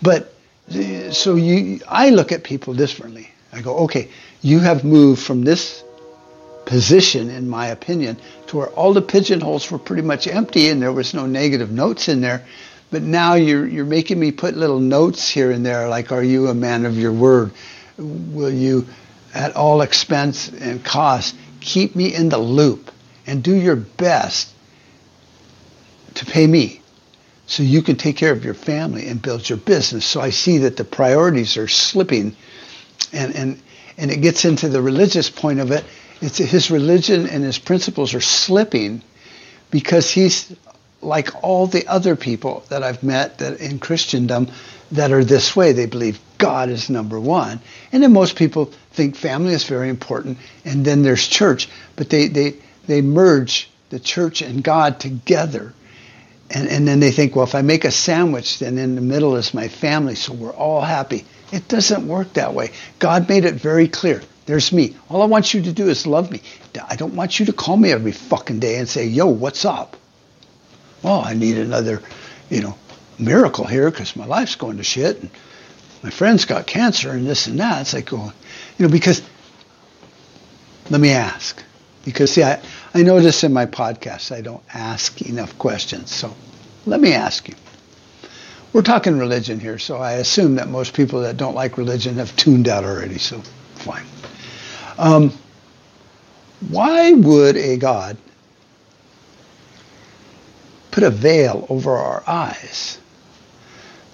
But 0.00 0.32
uh, 0.70 1.10
so 1.10 1.34
you, 1.34 1.80
I 1.88 2.10
look 2.10 2.32
at 2.32 2.44
people 2.44 2.72
differently. 2.72 3.30
I 3.52 3.60
go, 3.60 3.78
okay, 3.80 4.08
you 4.40 4.60
have 4.60 4.82
moved 4.82 5.22
from 5.22 5.42
this 5.42 5.84
position, 6.64 7.28
in 7.28 7.48
my 7.48 7.66
opinion, 7.68 8.16
to 8.46 8.56
where 8.56 8.68
all 8.68 8.92
the 8.94 9.02
pigeonholes 9.02 9.70
were 9.70 9.78
pretty 9.78 10.02
much 10.02 10.26
empty 10.26 10.68
and 10.68 10.80
there 10.80 10.92
was 10.92 11.12
no 11.12 11.26
negative 11.26 11.70
notes 11.70 12.08
in 12.08 12.20
there. 12.20 12.46
But 12.90 13.02
now 13.02 13.34
you're 13.34 13.66
you're 13.66 13.84
making 13.84 14.18
me 14.20 14.32
put 14.32 14.56
little 14.56 14.80
notes 14.80 15.28
here 15.28 15.50
and 15.50 15.64
there, 15.64 15.88
like, 15.88 16.12
are 16.12 16.22
you 16.22 16.48
a 16.48 16.54
man 16.54 16.86
of 16.86 16.98
your 16.98 17.12
word? 17.12 17.52
Will 17.98 18.52
you, 18.52 18.86
at 19.34 19.56
all 19.56 19.82
expense 19.82 20.48
and 20.48 20.84
cost, 20.84 21.34
keep 21.60 21.94
me 21.96 22.14
in 22.14 22.28
the 22.28 22.38
loop 22.38 22.90
and 23.26 23.42
do 23.42 23.54
your 23.54 23.76
best 23.76 24.50
to 26.14 26.26
pay 26.26 26.46
me 26.46 26.82
so 27.46 27.62
you 27.62 27.82
can 27.82 27.96
take 27.96 28.16
care 28.16 28.32
of 28.32 28.44
your 28.44 28.54
family 28.54 29.08
and 29.08 29.20
build 29.20 29.48
your 29.48 29.58
business. 29.58 30.04
So 30.04 30.20
I 30.20 30.30
see 30.30 30.58
that 30.58 30.76
the 30.76 30.84
priorities 30.84 31.56
are 31.56 31.68
slipping 31.68 32.36
and, 33.12 33.34
and, 33.34 33.62
and 33.96 34.10
it 34.10 34.20
gets 34.20 34.44
into 34.44 34.68
the 34.68 34.82
religious 34.82 35.30
point 35.30 35.60
of 35.60 35.70
it. 35.70 35.84
It's 36.20 36.38
his 36.38 36.70
religion 36.70 37.28
and 37.28 37.42
his 37.42 37.58
principles 37.58 38.14
are 38.14 38.20
slipping 38.20 39.02
because 39.70 40.10
he's 40.10 40.54
like 41.00 41.42
all 41.42 41.66
the 41.66 41.86
other 41.88 42.14
people 42.14 42.64
that 42.68 42.82
I've 42.82 43.02
met 43.02 43.38
that 43.38 43.60
in 43.60 43.78
Christendom 43.80 44.48
that 44.92 45.10
are 45.10 45.24
this 45.24 45.56
way. 45.56 45.72
They 45.72 45.86
believe 45.86 46.20
God 46.38 46.68
is 46.68 46.88
number 46.88 47.18
one. 47.18 47.60
And 47.90 48.02
then 48.02 48.12
most 48.12 48.36
people 48.36 48.66
think 48.92 49.16
family 49.16 49.54
is 49.54 49.64
very 49.64 49.88
important 49.88 50.38
and 50.64 50.84
then 50.84 51.02
there's 51.02 51.26
church. 51.26 51.68
But 51.96 52.10
they, 52.10 52.28
they, 52.28 52.54
they 52.86 53.02
merge 53.02 53.68
the 53.90 53.98
church 53.98 54.42
and 54.42 54.62
God 54.62 55.00
together 55.00 55.74
and, 56.54 56.68
and 56.68 56.86
then 56.86 57.00
they 57.00 57.10
think, 57.10 57.34
well, 57.34 57.44
if 57.44 57.54
I 57.54 57.62
make 57.62 57.84
a 57.84 57.90
sandwich, 57.90 58.58
then 58.58 58.78
in 58.78 58.94
the 58.94 59.00
middle 59.00 59.36
is 59.36 59.54
my 59.54 59.68
family, 59.68 60.14
so 60.14 60.34
we're 60.34 60.52
all 60.52 60.82
happy. 60.82 61.24
It 61.52 61.68
doesn't 61.68 62.08
work 62.08 62.32
that 62.32 62.54
way. 62.54 62.72
God 62.98 63.28
made 63.28 63.44
it 63.44 63.54
very 63.54 63.86
clear. 63.86 64.22
There's 64.46 64.72
me. 64.72 64.96
All 65.08 65.22
I 65.22 65.26
want 65.26 65.54
you 65.54 65.62
to 65.62 65.72
do 65.72 65.88
is 65.88 66.06
love 66.06 66.30
me. 66.30 66.40
I 66.88 66.96
don't 66.96 67.14
want 67.14 67.38
you 67.38 67.46
to 67.46 67.52
call 67.52 67.76
me 67.76 67.92
every 67.92 68.12
fucking 68.12 68.58
day 68.58 68.78
and 68.78 68.88
say, 68.88 69.06
yo, 69.06 69.26
what's 69.26 69.64
up? 69.64 69.96
Well, 71.02 71.20
I 71.20 71.34
need 71.34 71.58
another, 71.58 72.02
you 72.48 72.62
know, 72.62 72.76
miracle 73.18 73.66
here 73.66 73.90
because 73.90 74.16
my 74.16 74.24
life's 74.24 74.56
going 74.56 74.78
to 74.78 74.82
shit 74.82 75.20
and 75.20 75.30
my 76.02 76.10
friend's 76.10 76.44
got 76.44 76.66
cancer 76.66 77.10
and 77.10 77.26
this 77.26 77.46
and 77.46 77.60
that. 77.60 77.82
It's 77.82 77.94
like, 77.94 78.12
oh, 78.12 78.32
you 78.78 78.86
know, 78.86 78.90
because 78.90 79.22
let 80.90 81.00
me 81.00 81.10
ask. 81.10 81.62
Because 82.04 82.32
see, 82.32 82.42
I, 82.42 82.60
I 82.94 83.02
notice 83.02 83.44
in 83.44 83.52
my 83.52 83.66
podcast 83.66 84.34
I 84.34 84.40
don't 84.40 84.62
ask 84.74 85.22
enough 85.22 85.56
questions. 85.58 86.12
So 86.12 86.34
let 86.86 87.00
me 87.00 87.12
ask 87.12 87.48
you. 87.48 87.54
We're 88.72 88.82
talking 88.82 89.18
religion 89.18 89.60
here, 89.60 89.78
so 89.78 89.98
I 89.98 90.12
assume 90.12 90.54
that 90.54 90.68
most 90.68 90.94
people 90.94 91.22
that 91.22 91.36
don't 91.36 91.54
like 91.54 91.76
religion 91.76 92.16
have 92.16 92.34
tuned 92.36 92.68
out 92.68 92.84
already. 92.84 93.18
So 93.18 93.42
fine. 93.74 94.04
Um, 94.98 95.32
why 96.70 97.12
would 97.12 97.56
a 97.56 97.76
God 97.76 98.16
put 100.90 101.04
a 101.04 101.10
veil 101.10 101.66
over 101.68 101.96
our 101.96 102.22
eyes 102.26 102.98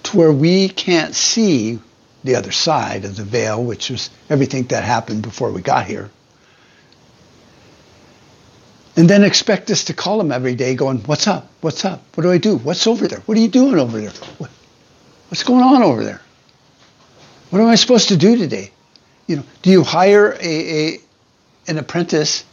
to 0.03 0.17
where 0.17 0.31
we 0.31 0.67
can't 0.67 1.15
see 1.15 1.79
the 2.23 2.35
other 2.35 2.51
side 2.51 3.05
of 3.05 3.15
the 3.15 3.23
veil, 3.23 3.63
which 3.63 3.89
was 3.89 4.09
everything 4.29 4.63
that 4.65 4.83
happened 4.83 5.21
before 5.21 5.51
we 5.51 5.61
got 5.61 5.85
here? 5.85 6.09
And 8.95 9.09
then 9.09 9.23
expect 9.23 9.69
us 9.71 9.85
to 9.85 9.93
call 9.93 10.19
him 10.19 10.31
every 10.31 10.55
day 10.55 10.75
going, 10.75 10.99
what's 10.99 11.27
up? 11.27 11.49
What's 11.61 11.85
up? 11.85 12.01
What 12.15 12.23
do 12.23 12.31
I 12.31 12.37
do? 12.37 12.57
What's 12.57 12.87
over 12.87 13.07
there? 13.07 13.19
What 13.21 13.37
are 13.37 13.41
you 13.41 13.47
doing 13.47 13.77
over 13.79 13.99
there? 13.99 14.11
What, 14.37 14.49
what's 15.29 15.43
going 15.43 15.63
on 15.63 15.83
over 15.83 16.03
there? 16.03 16.21
What 17.49 17.61
am 17.61 17.67
I 17.67 17.75
supposed 17.75 18.09
to 18.09 18.17
do 18.17 18.37
today? 18.37 18.71
You 19.27 19.37
know, 19.37 19.43
do 19.61 19.69
you 19.69 19.83
hire 19.83 20.37
a, 20.41 20.93
a 20.93 20.99
an 21.67 21.77
apprentice 21.77 22.43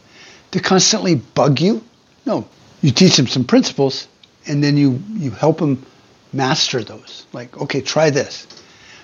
to 0.51 0.59
constantly 0.59 1.15
bug 1.15 1.59
you? 1.59 1.83
No, 2.25 2.47
you 2.81 2.91
teach 2.91 3.17
him 3.17 3.27
some 3.27 3.43
principles 3.43 4.07
and 4.45 4.63
then 4.63 4.77
you, 4.77 5.01
you 5.13 5.31
help 5.31 5.59
him 5.59 5.85
master 6.33 6.83
those. 6.83 7.25
Like, 7.33 7.57
okay, 7.61 7.81
try 7.81 8.09
this. 8.09 8.47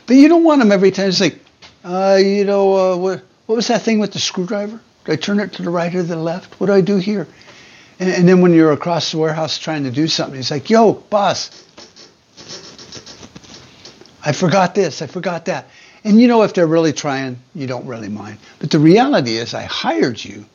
But 0.06 0.16
you 0.16 0.28
don't 0.28 0.44
want 0.44 0.62
him 0.62 0.72
every 0.72 0.92
time. 0.92 1.10
It's 1.10 1.20
like, 1.22 1.40
uh, 1.84 2.20
you 2.22 2.46
know, 2.46 2.94
uh, 2.94 2.98
what, 2.98 3.24
what 3.46 3.56
was 3.56 3.68
that 3.68 3.82
thing 3.82 4.00
with 4.00 4.13
the 4.13 4.20
screwdriver? 4.20 4.80
Do 5.05 5.12
I 5.12 5.15
turn 5.15 5.39
it 5.39 5.53
to 5.53 5.63
the 5.63 5.69
right 5.69 5.93
or 5.93 6.03
the 6.03 6.15
left? 6.15 6.60
What 6.60 6.67
do 6.67 6.74
I 6.74 6.81
do 6.81 6.98
here? 6.98 7.27
And, 8.00 8.10
and 8.10 8.27
then 8.27 8.41
when 8.41 8.53
you're 8.53 8.72
across 8.72 9.12
the 9.12 9.17
warehouse 9.17 9.57
trying 9.57 9.83
to 9.83 9.91
do 9.91 10.07
something, 10.07 10.36
he's 10.36 10.51
like, 10.51 10.69
yo, 10.69 10.93
boss, 10.93 11.63
I 14.25 14.31
forgot 14.31 14.74
this, 14.75 15.01
I 15.01 15.07
forgot 15.07 15.45
that. 15.45 15.67
And 16.03 16.19
you 16.19 16.27
know, 16.27 16.43
if 16.43 16.53
they're 16.53 16.67
really 16.67 16.93
trying, 16.93 17.39
you 17.55 17.67
don't 17.67 17.86
really 17.86 18.10
mind. 18.10 18.38
But 18.60 18.72
the 18.72 18.79
reality 18.79 19.38
is, 19.38 19.53
I 19.53 19.63
hired 19.63 20.24
you 20.24 20.45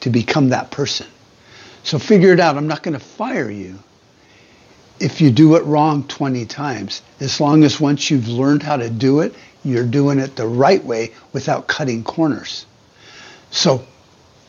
to 0.00 0.10
become 0.10 0.50
that 0.50 0.70
person. 0.70 1.06
So 1.82 1.98
figure 1.98 2.32
it 2.32 2.40
out. 2.40 2.56
I'm 2.56 2.68
not 2.68 2.82
going 2.82 2.98
to 2.98 3.04
fire 3.04 3.50
you 3.50 3.78
if 4.98 5.20
you 5.20 5.30
do 5.30 5.56
it 5.56 5.64
wrong 5.64 6.04
20 6.04 6.44
times. 6.46 7.02
As 7.20 7.40
long 7.40 7.64
as 7.64 7.80
once 7.80 8.10
you've 8.10 8.28
learned 8.28 8.62
how 8.62 8.76
to 8.76 8.90
do 8.90 9.20
it, 9.20 9.34
you're 9.64 9.86
doing 9.86 10.18
it 10.18 10.36
the 10.36 10.46
right 10.46 10.84
way 10.84 11.12
without 11.32 11.66
cutting 11.66 12.04
corners. 12.04 12.66
So 13.50 13.84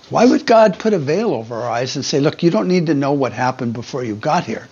why 0.10 0.26
would 0.26 0.46
God 0.46 0.78
put 0.78 0.94
a 0.94 1.00
veil 1.00 1.34
over 1.34 1.56
our 1.56 1.70
eyes 1.70 1.96
and 1.96 2.04
say, 2.04 2.20
look, 2.20 2.44
you 2.44 2.52
don't 2.52 2.68
need 2.68 2.88
to 2.88 2.94
know 2.94 3.14
what 3.14 3.34
happened 3.34 3.74
before 3.74 4.04
you 4.04 4.16
got 4.16 4.44
here? 4.44 4.68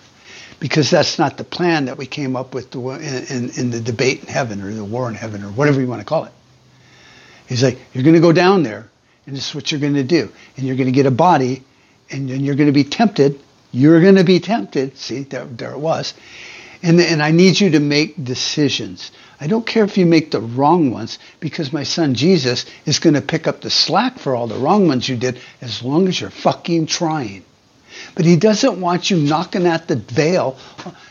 Because 0.58 0.90
that's 0.90 1.18
not 1.18 1.38
the 1.38 1.44
plan 1.44 1.86
that 1.86 1.96
we 1.96 2.06
came 2.06 2.36
up 2.36 2.52
with 2.52 2.74
in, 2.74 3.24
in, 3.24 3.50
in 3.56 3.70
the 3.70 3.80
debate 3.80 4.20
in 4.20 4.26
heaven 4.26 4.60
or 4.60 4.70
the 4.72 4.84
war 4.84 5.08
in 5.08 5.14
heaven 5.14 5.42
or 5.42 5.48
whatever 5.48 5.80
you 5.80 5.86
want 5.86 6.00
to 6.00 6.04
call 6.04 6.24
it. 6.24 6.32
He's 7.48 7.62
like, 7.62 7.78
you're 7.92 8.04
going 8.04 8.14
to 8.14 8.20
go 8.20 8.32
down 8.32 8.62
there 8.62 8.88
and 9.26 9.36
this 9.36 9.48
is 9.48 9.54
what 9.54 9.70
you're 9.70 9.80
going 9.80 9.94
to 9.94 10.04
do. 10.04 10.30
And 10.56 10.66
you're 10.66 10.76
going 10.76 10.86
to 10.86 10.92
get 10.92 11.06
a 11.06 11.10
body 11.10 11.64
and 12.10 12.28
then 12.28 12.44
you're 12.44 12.54
going 12.54 12.68
to 12.68 12.72
be 12.72 12.84
tempted. 12.84 13.40
You're 13.72 14.00
going 14.00 14.16
to 14.16 14.24
be 14.24 14.40
tempted. 14.40 14.98
See, 14.98 15.22
there, 15.22 15.44
there 15.44 15.72
it 15.72 15.78
was. 15.78 16.14
And, 16.82 17.00
and 17.00 17.22
I 17.22 17.30
need 17.30 17.60
you 17.60 17.70
to 17.70 17.80
make 17.80 18.22
decisions. 18.22 19.12
I 19.40 19.46
don't 19.46 19.66
care 19.66 19.84
if 19.84 19.96
you 19.96 20.04
make 20.04 20.30
the 20.30 20.40
wrong 20.40 20.90
ones 20.90 21.18
because 21.40 21.72
my 21.72 21.82
son 21.82 22.14
Jesus 22.14 22.66
is 22.84 22.98
going 22.98 23.14
to 23.14 23.22
pick 23.22 23.46
up 23.46 23.62
the 23.62 23.70
slack 23.70 24.18
for 24.18 24.36
all 24.36 24.46
the 24.46 24.58
wrong 24.58 24.86
ones 24.86 25.08
you 25.08 25.16
did 25.16 25.40
as 25.62 25.82
long 25.82 26.08
as 26.08 26.20
you're 26.20 26.28
fucking 26.28 26.86
trying. 26.86 27.44
But 28.14 28.26
he 28.26 28.36
doesn't 28.36 28.80
want 28.80 29.10
you 29.10 29.16
knocking 29.16 29.66
at 29.66 29.88
the 29.88 29.96
veil. 29.96 30.58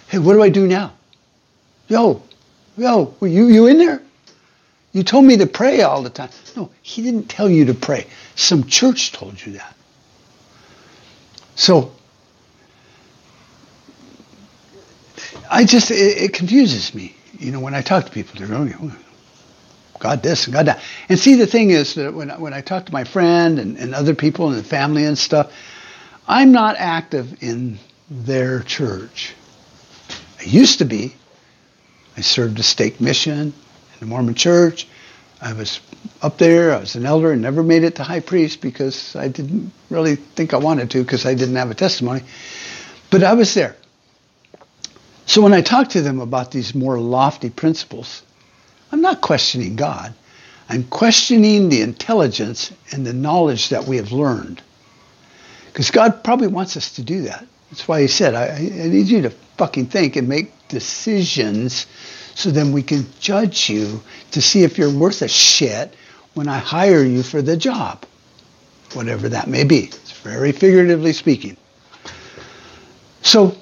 Hey, 0.08 0.20
what 0.20 0.34
do 0.34 0.44
I 0.44 0.50
do 0.50 0.68
now? 0.68 0.94
Yo, 1.88 2.22
yo, 2.78 3.16
were 3.20 3.28
you, 3.28 3.48
you 3.48 3.66
in 3.66 3.80
there? 3.80 4.02
You 4.92 5.04
told 5.04 5.26
me 5.26 5.38
to 5.38 5.48
pray 5.48 5.82
all 5.82 6.04
the 6.04 6.10
time. 6.10 6.30
No, 6.56 6.70
he 6.84 7.02
didn't 7.02 7.30
tell 7.30 7.50
you 7.50 7.66
to 7.66 7.74
pray. 7.74 8.08
Some 8.36 8.66
church 8.66 9.12
told 9.12 9.44
you 9.44 9.54
that. 9.54 9.76
So, 11.56 11.92
I 15.50 15.66
just, 15.66 15.90
it, 15.92 15.96
it 15.96 16.34
confuses 16.34 16.94
me. 16.94 17.16
You 17.40 17.52
know, 17.52 17.60
when 17.60 17.74
I 17.74 17.82
talk 17.82 18.06
to 18.06 18.12
people, 18.12 18.38
they're 18.38 18.48
going, 18.48 18.74
oh, 18.82 18.96
God 20.00 20.24
this 20.24 20.46
and 20.46 20.54
God 20.54 20.68
that. 20.68 20.82
And 21.10 21.18
see, 21.18 21.36
the 21.36 21.48
thing 21.48 21.72
is 21.72 21.96
that 21.96 22.14
when, 22.14 22.30
when 22.40 22.54
I 22.54 22.62
talk 22.62 22.86
to 22.88 22.94
my 22.94 23.04
friend 23.04 23.60
and, 23.60 23.78
and 23.78 23.96
other 23.96 24.16
people 24.16 24.52
and 24.52 24.66
family 24.66 25.06
and 25.06 25.18
stuff, 25.18 25.52
I'm 26.28 26.52
not 26.52 26.76
active 26.78 27.42
in 27.42 27.80
their 28.10 28.62
church. 28.62 29.34
I 30.40 30.44
used 30.44 30.80
to 30.80 30.86
be. 30.86 31.16
I 32.18 32.22
served 32.22 32.60
a 32.60 32.64
stake 32.64 33.00
mission 33.00 33.40
in 33.40 33.54
the 34.00 34.06
Mormon 34.06 34.36
church. 34.36 34.88
I 35.42 35.54
was 35.54 35.80
up 36.22 36.38
there. 36.38 36.74
I 36.74 36.80
was 36.80 36.96
an 36.96 37.06
elder 37.06 37.32
and 37.32 37.42
never 37.42 37.64
made 37.64 37.84
it 37.84 37.96
to 37.96 38.04
high 38.04 38.20
priest 38.20 38.62
because 38.62 39.16
I 39.16 39.28
didn't 39.30 39.72
really 39.90 40.16
think 40.16 40.54
I 40.54 40.58
wanted 40.58 40.92
to 40.92 41.04
because 41.04 41.26
I 41.26 41.34
didn't 41.34 41.56
have 41.56 41.72
a 41.72 41.76
testimony. 41.76 42.24
But 43.10 43.24
I 43.24 43.34
was 43.34 43.54
there. 43.54 43.76
So 45.30 45.44
when 45.44 45.54
I 45.54 45.62
talk 45.62 45.90
to 45.90 46.02
them 46.02 46.22
about 46.22 46.50
these 46.50 46.74
more 46.74 47.00
lofty 47.00 47.52
principles, 47.52 48.24
I'm 48.92 49.02
not 49.02 49.22
questioning 49.22 49.76
God. 49.76 50.12
I'm 50.68 50.86
questioning 50.86 51.70
the 51.70 51.84
intelligence 51.84 52.74
and 52.92 53.06
the 53.06 53.14
knowledge 53.14 53.70
that 53.70 53.84
we 53.84 53.98
have 53.98 54.12
learned. 54.12 54.60
Because 55.68 55.92
God 55.92 56.24
probably 56.24 56.48
wants 56.48 56.76
us 56.78 56.96
to 56.96 57.04
do 57.04 57.22
that. 57.22 57.46
That's 57.70 57.88
why 57.88 58.02
he 58.02 58.08
said, 58.08 58.34
I, 58.34 58.56
I 58.56 58.88
need 58.88 59.06
you 59.06 59.22
to 59.22 59.30
fucking 59.30 59.86
think 59.86 60.16
and 60.16 60.28
make 60.28 60.52
decisions 60.68 61.86
so 62.34 62.50
then 62.50 62.72
we 62.72 62.82
can 62.82 63.06
judge 63.20 63.70
you 63.70 64.02
to 64.32 64.42
see 64.42 64.64
if 64.64 64.80
you're 64.80 64.92
worth 64.92 65.22
a 65.22 65.28
shit 65.28 65.94
when 66.34 66.48
I 66.48 66.58
hire 66.58 67.04
you 67.04 67.22
for 67.22 67.44
the 67.44 67.56
job. 67.56 68.04
Whatever 68.94 69.30
that 69.30 69.48
may 69.48 69.64
be. 69.64 69.82
It's 69.82 70.12
very 70.12 70.54
figuratively 70.54 71.14
speaking. 71.14 71.56
So 73.22 73.56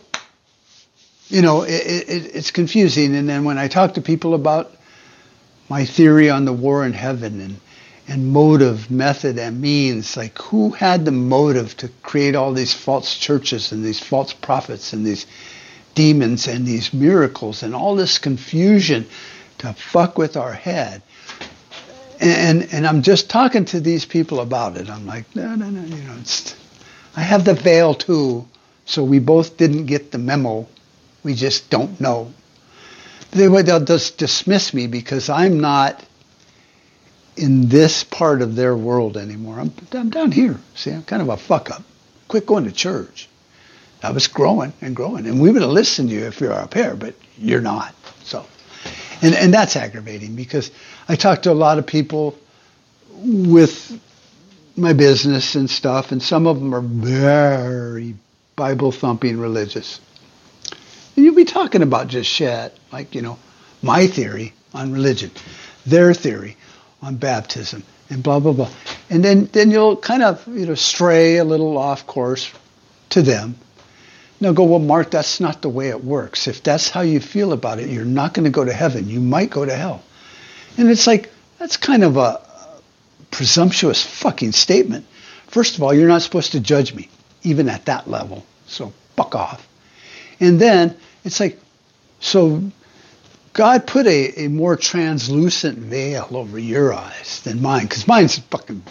you 1.29 1.41
know, 1.41 1.63
it, 1.63 1.69
it, 1.69 2.35
it's 2.35 2.51
confusing. 2.51 3.15
And 3.15 3.27
then 3.27 3.43
when 3.43 3.57
I 3.57 3.67
talk 3.67 3.95
to 3.95 4.01
people 4.01 4.33
about 4.33 4.71
my 5.69 5.85
theory 5.85 6.29
on 6.29 6.45
the 6.45 6.53
war 6.53 6.85
in 6.85 6.93
heaven 6.93 7.41
and 7.41 7.59
and 8.07 8.31
motive, 8.31 8.89
method, 8.89 9.37
and 9.37 9.59
means. 9.59 10.15
Like, 10.15 10.37
who 10.41 10.71
had 10.71 11.03
the 11.05 11.11
motive 11.11 11.75
to 11.77 11.89
create 12.03 12.35
all 12.35 12.53
these 12.53 12.73
false 12.73 13.17
churches 13.17 13.71
and 13.71 13.83
these 13.83 13.99
false 13.99 14.33
prophets 14.33 14.93
and 14.93 15.05
these 15.05 15.25
demons 15.93 16.47
and 16.47 16.65
these 16.65 16.93
miracles 16.93 17.63
and 17.63 17.75
all 17.75 17.95
this 17.95 18.17
confusion 18.17 19.05
to 19.57 19.73
fuck 19.73 20.17
with 20.17 20.37
our 20.37 20.53
head? 20.53 21.01
And, 22.19 22.67
and, 22.71 22.87
I'm 22.87 23.03
just 23.03 23.29
talking 23.29 23.65
to 23.65 23.79
these 23.79 24.03
people 24.03 24.39
about 24.39 24.75
it. 24.75 24.89
I'm 24.89 25.05
like, 25.05 25.35
no, 25.35 25.53
no, 25.53 25.69
no, 25.69 25.83
you 25.83 26.03
know, 26.03 26.17
I 27.15 27.21
have 27.21 27.45
the 27.45 27.53
veil 27.53 27.93
too, 27.93 28.47
so 28.85 29.03
we 29.03 29.19
both 29.19 29.57
didn't 29.57 29.85
get 29.85 30.11
the 30.11 30.17
memo. 30.17 30.67
We 31.27 31.33
just 31.33 31.69
don't 31.69 31.99
know. 31.99 32.31
They, 33.31 33.47
they'll 33.47 33.83
just 33.83 34.17
dismiss 34.17 34.73
me 34.73 34.87
because 34.87 35.27
I'm 35.27 35.59
not 35.59 36.01
in 37.35 37.67
this 37.67 38.05
part 38.05 38.41
of 38.41 38.55
their 38.55 38.77
world 38.77 39.17
anymore. 39.17 39.59
I'm, 39.59 39.73
I'm 39.91 40.09
down 40.09 40.31
here. 40.31 40.57
See, 40.75 40.89
I'm 40.89 41.03
kind 41.03 41.21
of 41.21 41.27
a 41.27 41.35
fuck 41.35 41.69
up. 41.69 41.83
Quit 42.29 42.45
going 42.45 42.63
to 42.63 42.71
church. 42.71 43.27
I 44.01 44.11
was 44.11 44.27
growing 44.27 44.71
and 44.79 44.95
growing, 44.95 45.27
and 45.27 45.41
we 45.41 45.51
would 45.51 45.63
have 45.63 45.71
listened 45.71 46.11
to 46.11 46.15
you 46.15 46.23
if 46.27 46.39
you're 46.39 46.53
up 46.53 46.73
here, 46.73 46.95
but 46.95 47.13
you're 47.37 47.59
not. 47.59 47.93
So, 48.23 48.45
and 49.21 49.35
and 49.35 49.53
that's 49.53 49.75
aggravating 49.75 50.33
because 50.33 50.71
I 51.09 51.17
talk 51.17 51.41
to 51.41 51.51
a 51.51 51.59
lot 51.67 51.77
of 51.77 51.85
people 51.85 52.37
with 53.19 53.99
my 54.77 54.93
business 54.93 55.55
and 55.55 55.69
stuff, 55.69 56.13
and 56.13 56.23
some 56.23 56.47
of 56.47 56.57
them 56.57 56.73
are 56.73 56.79
very 56.79 58.15
Bible 58.55 58.93
thumping 58.93 59.37
religious. 59.37 59.99
And 61.17 61.25
you'll 61.25 61.35
be 61.35 61.45
talking 61.45 61.81
about 61.81 62.07
just 62.07 62.29
shit, 62.29 62.77
like 62.91 63.15
you 63.15 63.23
know, 63.23 63.39
my 63.81 64.05
theory 64.07 64.53
on 64.73 64.93
religion, 64.93 65.31
their 65.85 66.13
theory 66.13 66.55
on 67.01 67.15
baptism 67.15 67.83
and 68.09 68.23
blah 68.23 68.39
blah 68.39 68.53
blah. 68.53 68.69
And 69.09 69.23
then 69.23 69.49
then 69.51 69.71
you'll 69.71 69.97
kind 69.97 70.21
of 70.23 70.47
you 70.47 70.67
know 70.67 70.75
stray 70.75 71.37
a 71.37 71.43
little 71.43 71.77
off 71.77 72.05
course 72.05 72.51
to 73.09 73.21
them. 73.21 73.55
Now 74.39 74.53
go, 74.53 74.65
well, 74.65 74.79
Mark, 74.79 75.09
that's 75.09 75.39
not 75.39 75.63
the 75.63 75.69
way 75.69 75.89
it 75.89 76.03
works. 76.03 76.47
If 76.47 76.61
that's 76.61 76.89
how 76.89 77.01
you 77.01 77.19
feel 77.19 77.51
about 77.51 77.79
it, 77.79 77.89
you're 77.89 78.05
not 78.05 78.35
going 78.35 78.45
to 78.45 78.51
go 78.51 78.63
to 78.63 78.73
heaven. 78.73 79.09
You 79.09 79.19
might 79.19 79.49
go 79.49 79.65
to 79.65 79.75
hell. 79.75 80.03
And 80.77 80.89
it's 80.89 81.07
like 81.07 81.31
that's 81.57 81.77
kind 81.77 82.03
of 82.03 82.17
a 82.17 82.41
presumptuous 83.31 84.03
fucking 84.03 84.51
statement. 84.51 85.07
First 85.47 85.75
of 85.75 85.83
all, 85.83 85.93
you're 85.93 86.07
not 86.07 86.21
supposed 86.21 86.51
to 86.51 86.59
judge 86.59 86.93
me, 86.93 87.09
even 87.41 87.69
at 87.69 87.85
that 87.85 88.07
level. 88.07 88.45
So 88.67 88.93
fuck 89.15 89.33
off. 89.33 89.66
And 90.39 90.59
then 90.59 90.95
it's 91.23 91.39
like, 91.39 91.59
so 92.19 92.63
God 93.53 93.87
put 93.87 94.05
a, 94.07 94.45
a 94.45 94.47
more 94.49 94.75
translucent 94.75 95.79
veil 95.79 96.27
over 96.31 96.59
your 96.59 96.93
eyes 96.93 97.41
than 97.43 97.61
mine, 97.61 97.83
because 97.87 98.07
mine's 98.07 98.37
a 98.37 98.41
fucking 98.41 98.83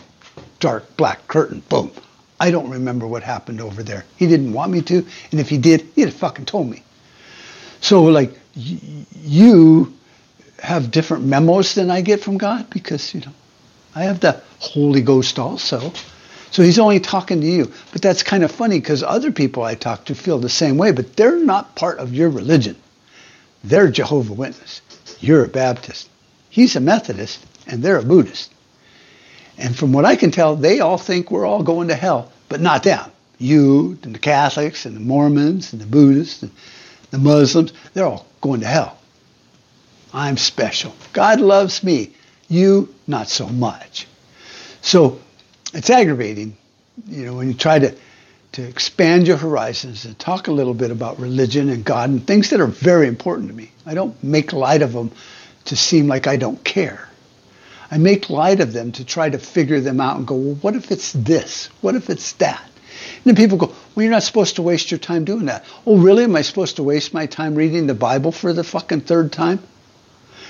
dark 0.60 0.96
black 0.96 1.26
curtain. 1.28 1.62
Boom. 1.68 1.92
I 2.40 2.50
don't 2.50 2.70
remember 2.70 3.06
what 3.06 3.22
happened 3.22 3.60
over 3.60 3.82
there. 3.82 4.04
He 4.16 4.26
didn't 4.26 4.52
want 4.52 4.72
me 4.72 4.82
to, 4.82 5.06
and 5.30 5.40
if 5.40 5.48
he 5.48 5.58
did, 5.58 5.82
he'd 5.94 6.06
have 6.06 6.14
fucking 6.14 6.46
told 6.46 6.68
me. 6.68 6.82
So, 7.80 8.04
like, 8.04 8.32
y- 8.56 9.06
you 9.14 9.94
have 10.58 10.90
different 10.90 11.24
memos 11.24 11.74
than 11.74 11.90
I 11.90 12.00
get 12.00 12.20
from 12.20 12.38
God 12.38 12.68
because, 12.70 13.14
you 13.14 13.20
know, 13.20 13.32
I 13.94 14.04
have 14.04 14.20
the 14.20 14.42
Holy 14.58 15.00
Ghost 15.00 15.38
also. 15.38 15.92
So 16.50 16.62
he's 16.62 16.78
only 16.78 17.00
talking 17.00 17.40
to 17.40 17.46
you. 17.46 17.72
But 17.92 18.02
that's 18.02 18.22
kind 18.22 18.44
of 18.44 18.50
funny 18.50 18.78
because 18.78 19.02
other 19.02 19.32
people 19.32 19.62
I 19.62 19.74
talk 19.74 20.06
to 20.06 20.14
feel 20.14 20.38
the 20.38 20.48
same 20.48 20.78
way, 20.78 20.92
but 20.92 21.16
they're 21.16 21.38
not 21.38 21.74
part 21.74 21.98
of 21.98 22.14
your 22.14 22.30
religion. 22.30 22.76
They're 23.64 23.90
Jehovah 23.90 24.32
Witness. 24.32 24.80
You're 25.20 25.44
a 25.44 25.48
Baptist. 25.48 26.08
He's 26.50 26.76
a 26.76 26.80
Methodist, 26.80 27.44
and 27.66 27.82
they're 27.82 27.98
a 27.98 28.04
Buddhist. 28.04 28.52
And 29.58 29.76
from 29.76 29.92
what 29.92 30.04
I 30.04 30.16
can 30.16 30.30
tell, 30.30 30.56
they 30.56 30.80
all 30.80 30.98
think 30.98 31.30
we're 31.30 31.46
all 31.46 31.62
going 31.62 31.88
to 31.88 31.94
hell, 31.94 32.32
but 32.48 32.60
not 32.60 32.82
them. 32.82 33.10
You 33.38 33.99
and 34.02 34.14
the 34.14 34.18
Catholics 34.18 34.86
and 34.86 34.97
the 34.97 35.00
Mormons 35.00 35.73
and 35.73 35.82
the 35.82 35.86
Buddhists 35.86 36.42
and 36.42 36.52
the 37.10 37.18
Muslims, 37.18 37.73
they're 37.92 38.06
all 38.06 38.26
going 38.40 38.60
to 38.60 38.66
hell. 38.66 38.99
I'm 40.12 40.36
special. 40.36 40.94
God 41.12 41.40
loves 41.40 41.82
me. 41.82 42.12
You, 42.49 42.94
not 43.06 43.28
so 43.28 43.49
much. 43.49 44.06
So 44.80 45.21
it's 45.76 45.91
aggravating, 45.91 46.56
you 47.06 47.26
know, 47.26 47.34
when 47.34 47.49
you 47.49 47.54
try 47.54 47.78
to 47.78 47.95
to 48.52 48.67
expand 48.67 49.26
your 49.28 49.36
horizons 49.36 50.06
and 50.06 50.19
talk 50.19 50.49
a 50.49 50.52
little 50.52 50.73
bit 50.73 50.91
about 50.91 51.21
religion 51.21 51.69
and 51.69 51.84
God 51.84 52.08
and 52.08 52.26
things 52.26 52.50
that 52.50 52.60
are 52.60 52.67
very 52.67 53.06
important 53.06 53.49
to 53.49 53.54
me. 53.54 53.71
I 53.84 53.93
don't 53.93 54.23
make 54.25 54.54
light 54.54 54.80
of 54.80 54.95
them 54.95 55.12
to 55.67 55.76
seem 55.76 56.06
like 56.06 56.26
I 56.26 56.36
don't 56.36 56.65
care. 56.65 57.06
I 57.91 57.99
make 57.99 58.30
light 58.30 58.60
of 58.60 58.73
them 58.73 58.93
to 58.93 59.04
try 59.04 59.28
to 59.28 59.39
figure 59.39 59.80
them 59.80 60.00
out 60.00 60.17
and 60.17 60.26
go, 60.26 60.36
well, 60.36 60.54
what 60.54 60.75
if 60.75 60.91
it's 60.91 61.12
this? 61.12 61.67
What 61.82 61.97
if 61.97 62.08
it's 62.08 62.32
that? 62.34 62.62
And 62.62 63.25
then 63.25 63.36
people 63.36 63.58
go, 63.58 63.75
well, 63.95 64.04
you're 64.04 64.10
not 64.10 64.23
supposed 64.23 64.56
to 64.56 64.62
waste 64.62 64.91
your 64.91 64.99
time 64.99 65.26
doing 65.26 65.47
that. 65.47 65.67
Oh, 65.86 65.99
really? 65.99 66.25
Am 66.25 66.34
I 66.34 66.41
supposed 66.41 66.76
to 66.76 66.82
waste 66.82 67.12
my 67.12 67.26
time 67.26 67.56
reading 67.56 67.86
the 67.86 67.95
Bible 67.95 68.32
for 68.32 68.54
the 68.54 68.65
fucking 68.65 69.02
third 69.02 69.32
time? 69.32 69.58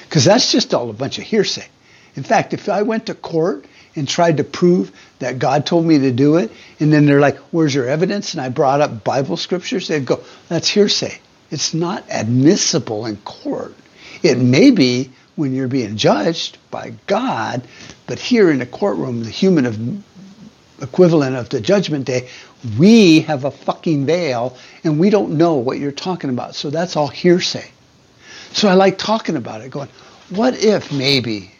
Because 0.04 0.24
that's 0.24 0.52
just 0.52 0.72
all 0.74 0.90
a 0.90 0.92
bunch 0.92 1.18
of 1.18 1.24
hearsay. 1.24 1.66
In 2.14 2.22
fact, 2.22 2.54
if 2.54 2.68
I 2.68 2.82
went 2.82 3.06
to 3.06 3.14
court 3.14 3.64
and 3.96 4.06
tried 4.06 4.36
to 4.36 4.44
prove 4.44 4.92
that 5.18 5.38
God 5.38 5.66
told 5.66 5.86
me 5.86 5.98
to 5.98 6.12
do 6.12 6.36
it, 6.36 6.52
and 6.78 6.92
then 6.92 7.06
they're 7.06 7.20
like, 7.20 7.38
"Where's 7.50 7.74
your 7.74 7.88
evidence?" 7.88 8.34
and 8.34 8.40
I 8.40 8.48
brought 8.50 8.80
up 8.80 9.02
Bible 9.02 9.36
scriptures, 9.36 9.88
they'd 9.88 10.06
go, 10.06 10.20
"That's 10.48 10.68
hearsay. 10.68 11.18
It's 11.50 11.74
not 11.74 12.04
admissible 12.10 13.06
in 13.06 13.16
court. 13.18 13.74
It 14.22 14.38
may 14.38 14.70
be 14.70 15.10
when 15.36 15.54
you're 15.54 15.68
being 15.68 15.96
judged 15.96 16.58
by 16.70 16.94
God, 17.06 17.62
but 18.06 18.18
here 18.18 18.50
in 18.50 18.58
the 18.58 18.66
courtroom, 18.66 19.22
the 19.22 19.30
human 19.30 19.66
of, 19.66 19.78
equivalent 20.82 21.36
of 21.36 21.48
the 21.50 21.60
judgment 21.60 22.06
day, 22.06 22.28
we 22.78 23.20
have 23.20 23.44
a 23.44 23.50
fucking 23.50 24.06
veil 24.06 24.56
and 24.82 24.98
we 24.98 25.10
don't 25.10 25.36
know 25.36 25.54
what 25.54 25.78
you're 25.78 25.92
talking 25.92 26.30
about. 26.30 26.54
So 26.54 26.70
that's 26.70 26.96
all 26.96 27.08
hearsay. 27.08 27.70
So 28.52 28.68
I 28.68 28.74
like 28.74 28.98
talking 28.98 29.36
about 29.36 29.60
it, 29.60 29.70
going, 29.70 29.88
what 30.30 30.54
if 30.54 30.90
maybe 30.90 31.52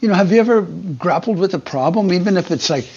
you 0.00 0.08
know, 0.08 0.14
have 0.14 0.32
you 0.32 0.40
ever 0.40 0.62
grappled 0.62 1.38
with 1.38 1.54
a 1.54 1.58
problem, 1.58 2.12
even 2.12 2.36
if 2.36 2.50
it's 2.50 2.70
like 2.70 2.88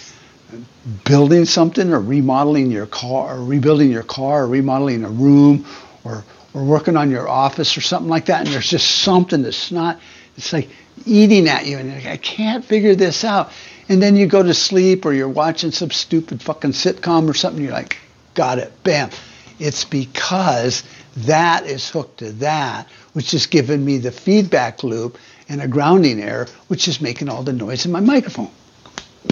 building 1.04 1.44
something 1.44 1.92
or 1.92 2.00
remodeling 2.00 2.70
your 2.70 2.86
car 2.86 3.36
or 3.36 3.44
rebuilding 3.44 3.90
your 3.90 4.02
car 4.02 4.44
or 4.44 4.46
remodeling 4.46 5.04
a 5.04 5.08
room 5.08 5.66
or, 6.04 6.24
or 6.54 6.64
working 6.64 6.96
on 6.96 7.10
your 7.10 7.28
office 7.28 7.76
or 7.76 7.80
something 7.80 8.08
like 8.08 8.26
that, 8.26 8.44
and 8.44 8.54
there's 8.54 8.68
just 8.68 9.02
something 9.02 9.42
that's 9.42 9.72
not, 9.72 10.00
it's 10.36 10.52
like 10.52 10.68
eating 11.06 11.48
at 11.48 11.66
you, 11.66 11.78
and 11.78 11.92
like, 11.92 12.06
I 12.06 12.16
can't 12.16 12.64
figure 12.64 12.94
this 12.94 13.24
out. 13.24 13.52
And 13.88 14.00
then 14.00 14.16
you 14.16 14.26
go 14.26 14.42
to 14.42 14.54
sleep 14.54 15.04
or 15.04 15.12
you're 15.12 15.28
watching 15.28 15.72
some 15.72 15.90
stupid 15.90 16.42
fucking 16.42 16.70
sitcom 16.70 17.28
or 17.28 17.34
something, 17.34 17.62
you're 17.62 17.72
like, 17.72 17.98
got 18.34 18.58
it, 18.58 18.72
bam. 18.84 19.10
It's 19.58 19.84
because 19.84 20.84
that 21.18 21.66
is 21.66 21.88
hooked 21.88 22.18
to 22.18 22.32
that, 22.32 22.88
which 23.12 23.34
is 23.34 23.46
giving 23.46 23.84
me 23.84 23.98
the 23.98 24.12
feedback 24.12 24.82
loop 24.82 25.18
and 25.48 25.60
a 25.60 25.68
grounding 25.68 26.20
error, 26.20 26.46
which 26.68 26.88
is 26.88 27.00
making 27.00 27.28
all 27.28 27.42
the 27.42 27.52
noise 27.52 27.86
in 27.86 27.92
my 27.92 28.00
microphone. 28.00 28.50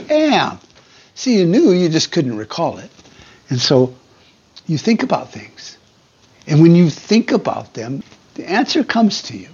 Bam! 0.06 0.58
See, 1.14 1.38
you 1.38 1.46
knew, 1.46 1.72
you 1.72 1.88
just 1.88 2.12
couldn't 2.12 2.36
recall 2.36 2.78
it. 2.78 2.90
And 3.48 3.60
so 3.60 3.94
you 4.66 4.78
think 4.78 5.02
about 5.02 5.32
things. 5.32 5.76
And 6.46 6.62
when 6.62 6.74
you 6.74 6.90
think 6.90 7.32
about 7.32 7.74
them, 7.74 8.02
the 8.34 8.48
answer 8.48 8.84
comes 8.84 9.22
to 9.22 9.36
you. 9.36 9.48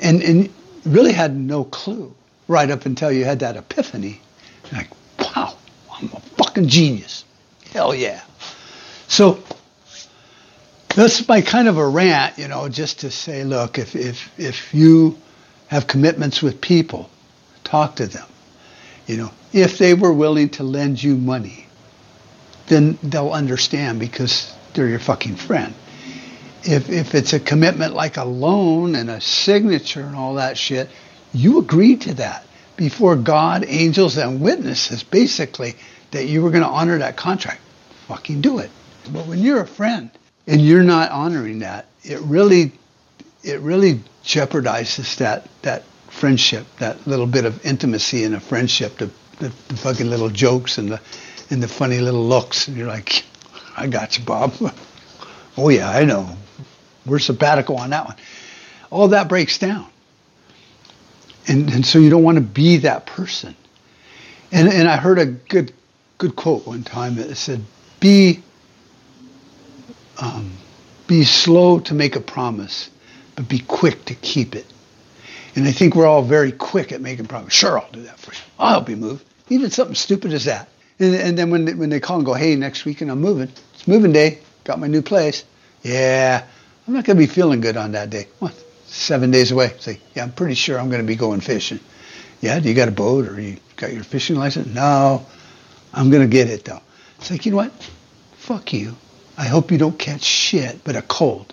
And, 0.00 0.22
and 0.22 0.52
really 0.84 1.12
had 1.12 1.36
no 1.36 1.64
clue 1.64 2.14
right 2.48 2.70
up 2.70 2.86
until 2.86 3.12
you 3.12 3.24
had 3.24 3.40
that 3.40 3.56
epiphany. 3.56 4.20
Like, 4.72 4.88
wow, 5.18 5.54
I'm 5.92 6.06
a 6.12 6.20
fucking 6.20 6.68
genius. 6.68 7.24
Hell 7.72 7.94
yeah. 7.94 8.22
So 9.08 9.42
that's 10.94 11.26
my 11.28 11.40
kind 11.40 11.68
of 11.68 11.78
a 11.78 11.86
rant, 11.86 12.38
you 12.38 12.48
know, 12.48 12.68
just 12.68 13.00
to 13.00 13.10
say, 13.10 13.44
look, 13.44 13.78
if, 13.78 13.94
if, 13.96 14.38
if 14.38 14.74
you 14.74 15.16
have 15.68 15.86
commitments 15.86 16.42
with 16.42 16.60
people, 16.60 17.08
talk 17.64 17.96
to 17.96 18.06
them. 18.06 18.26
You 19.06 19.16
know, 19.16 19.30
if 19.52 19.78
they 19.78 19.94
were 19.94 20.12
willing 20.12 20.50
to 20.50 20.62
lend 20.62 21.02
you 21.02 21.16
money, 21.16 21.66
then 22.66 22.98
they'll 23.02 23.32
understand 23.32 24.00
because 24.00 24.54
they're 24.74 24.88
your 24.88 24.98
fucking 24.98 25.36
friend. 25.36 25.74
If, 26.64 26.90
if 26.90 27.14
it's 27.14 27.32
a 27.32 27.40
commitment 27.40 27.94
like 27.94 28.16
a 28.16 28.24
loan 28.24 28.94
and 28.94 29.10
a 29.10 29.20
signature 29.20 30.02
and 30.02 30.14
all 30.14 30.34
that 30.34 30.56
shit, 30.56 30.88
you 31.32 31.58
agreed 31.58 32.02
to 32.02 32.14
that 32.14 32.46
before 32.76 33.16
God, 33.16 33.64
angels, 33.66 34.16
and 34.16 34.40
witnesses, 34.40 35.02
basically, 35.02 35.74
that 36.12 36.26
you 36.26 36.42
were 36.42 36.50
going 36.50 36.62
to 36.62 36.68
honor 36.68 36.98
that 36.98 37.16
contract. 37.16 37.60
Fucking 38.06 38.40
do 38.40 38.58
it. 38.58 38.70
But 39.10 39.26
when 39.26 39.38
you're 39.38 39.60
a 39.60 39.66
friend, 39.66 40.10
and 40.46 40.60
you're 40.60 40.82
not 40.82 41.10
honoring 41.10 41.60
that, 41.60 41.86
it 42.02 42.20
really, 42.20 42.72
it 43.42 43.60
really 43.60 44.00
jeopardizes 44.24 45.16
that 45.16 45.48
that 45.62 45.84
friendship, 46.08 46.66
that 46.78 47.06
little 47.06 47.26
bit 47.26 47.44
of 47.44 47.64
intimacy 47.64 48.24
in 48.24 48.34
a 48.34 48.40
friendship, 48.40 48.98
the, 48.98 49.06
the, 49.38 49.48
the 49.68 49.76
fucking 49.76 50.08
little 50.08 50.28
jokes 50.28 50.78
and 50.78 50.90
the 50.90 51.00
and 51.50 51.62
the 51.62 51.68
funny 51.68 51.98
little 51.98 52.24
looks, 52.24 52.68
and 52.68 52.76
you're 52.76 52.86
like, 52.86 53.24
I 53.76 53.86
got 53.86 54.18
you, 54.18 54.24
Bob. 54.24 54.54
oh 55.56 55.68
yeah, 55.68 55.90
I 55.90 56.04
know. 56.04 56.36
We're 57.04 57.18
sabbatical 57.18 57.76
on 57.76 57.90
that 57.90 58.06
one. 58.06 58.16
All 58.90 59.08
that 59.08 59.28
breaks 59.28 59.58
down. 59.58 59.86
And, 61.48 61.70
and 61.70 61.84
so 61.84 61.98
you 61.98 62.08
don't 62.08 62.22
want 62.22 62.36
to 62.36 62.42
be 62.42 62.78
that 62.78 63.06
person. 63.06 63.56
And, 64.52 64.68
and 64.68 64.88
I 64.88 64.96
heard 64.96 65.18
a 65.18 65.26
good, 65.26 65.72
good 66.18 66.36
quote 66.36 66.66
one 66.66 66.84
time 66.84 67.16
that 67.16 67.34
said, 67.36 67.62
be, 68.00 68.42
um, 70.22 70.52
be 71.08 71.24
slow 71.24 71.80
to 71.80 71.94
make 71.94 72.14
a 72.14 72.20
promise, 72.20 72.88
but 73.34 73.48
be 73.48 73.58
quick 73.58 74.04
to 74.06 74.14
keep 74.14 74.54
it. 74.54 74.66
And 75.56 75.66
I 75.66 75.72
think 75.72 75.96
we're 75.96 76.06
all 76.06 76.22
very 76.22 76.52
quick 76.52 76.92
at 76.92 77.00
making 77.00 77.26
promises. 77.26 77.52
Sure, 77.52 77.78
I'll 77.78 77.90
do 77.90 78.02
that 78.04 78.18
for 78.18 78.32
you. 78.32 78.38
I'll 78.58 78.70
help 78.70 78.88
you 78.88 78.96
move. 78.96 79.22
Even 79.48 79.70
something 79.70 79.96
stupid 79.96 80.32
as 80.32 80.44
that. 80.44 80.68
And, 80.98 81.14
and 81.14 81.36
then 81.36 81.50
when 81.50 81.64
they, 81.64 81.74
when 81.74 81.90
they 81.90 82.00
call 82.00 82.16
and 82.18 82.24
go, 82.24 82.34
hey, 82.34 82.54
next 82.54 82.84
weekend 82.84 83.10
I'm 83.10 83.20
moving. 83.20 83.50
It's 83.74 83.88
moving 83.88 84.12
day. 84.12 84.38
Got 84.64 84.78
my 84.78 84.86
new 84.86 85.02
place. 85.02 85.44
Yeah, 85.82 86.46
I'm 86.86 86.94
not 86.94 87.04
going 87.04 87.16
to 87.16 87.22
be 87.22 87.26
feeling 87.26 87.60
good 87.60 87.76
on 87.76 87.92
that 87.92 88.08
day. 88.08 88.28
What? 88.38 88.54
Seven 88.86 89.32
days 89.32 89.50
away. 89.50 89.72
Say, 89.80 89.98
yeah, 90.14 90.22
I'm 90.22 90.32
pretty 90.32 90.54
sure 90.54 90.78
I'm 90.78 90.88
going 90.88 91.02
to 91.02 91.06
be 91.06 91.16
going 91.16 91.40
fishing. 91.40 91.80
Yeah, 92.40 92.60
do 92.60 92.68
you 92.68 92.74
got 92.74 92.88
a 92.88 92.92
boat 92.92 93.26
or 93.26 93.40
you 93.40 93.56
got 93.76 93.92
your 93.92 94.04
fishing 94.04 94.36
license? 94.36 94.68
No, 94.68 95.26
I'm 95.92 96.10
going 96.10 96.22
to 96.22 96.28
get 96.28 96.48
it 96.48 96.64
though. 96.64 96.80
It's 97.18 97.30
like, 97.30 97.44
you 97.44 97.50
know 97.50 97.58
what? 97.58 97.72
Fuck 98.36 98.72
you. 98.72 98.96
I 99.42 99.46
hope 99.46 99.72
you 99.72 99.78
don't 99.78 99.98
catch 99.98 100.22
shit, 100.22 100.84
but 100.84 100.94
a 100.94 101.02
cold. 101.02 101.52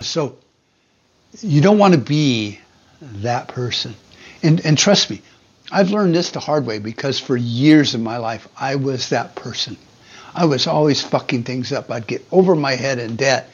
So 0.00 0.36
you 1.42 1.60
don't 1.60 1.78
want 1.78 1.94
to 1.94 2.00
be 2.00 2.58
that 3.02 3.46
person. 3.46 3.94
And, 4.42 4.66
and 4.66 4.76
trust 4.76 5.10
me, 5.10 5.22
I've 5.70 5.90
learned 5.90 6.12
this 6.12 6.32
the 6.32 6.40
hard 6.40 6.66
way 6.66 6.80
because 6.80 7.20
for 7.20 7.36
years 7.36 7.94
of 7.94 8.00
my 8.00 8.16
life, 8.16 8.48
I 8.56 8.74
was 8.74 9.10
that 9.10 9.36
person. 9.36 9.76
I 10.34 10.46
was 10.46 10.66
always 10.66 11.02
fucking 11.02 11.44
things 11.44 11.70
up. 11.70 11.88
I'd 11.88 12.08
get 12.08 12.26
over 12.32 12.56
my 12.56 12.72
head 12.72 12.98
in 12.98 13.14
debt 13.14 13.48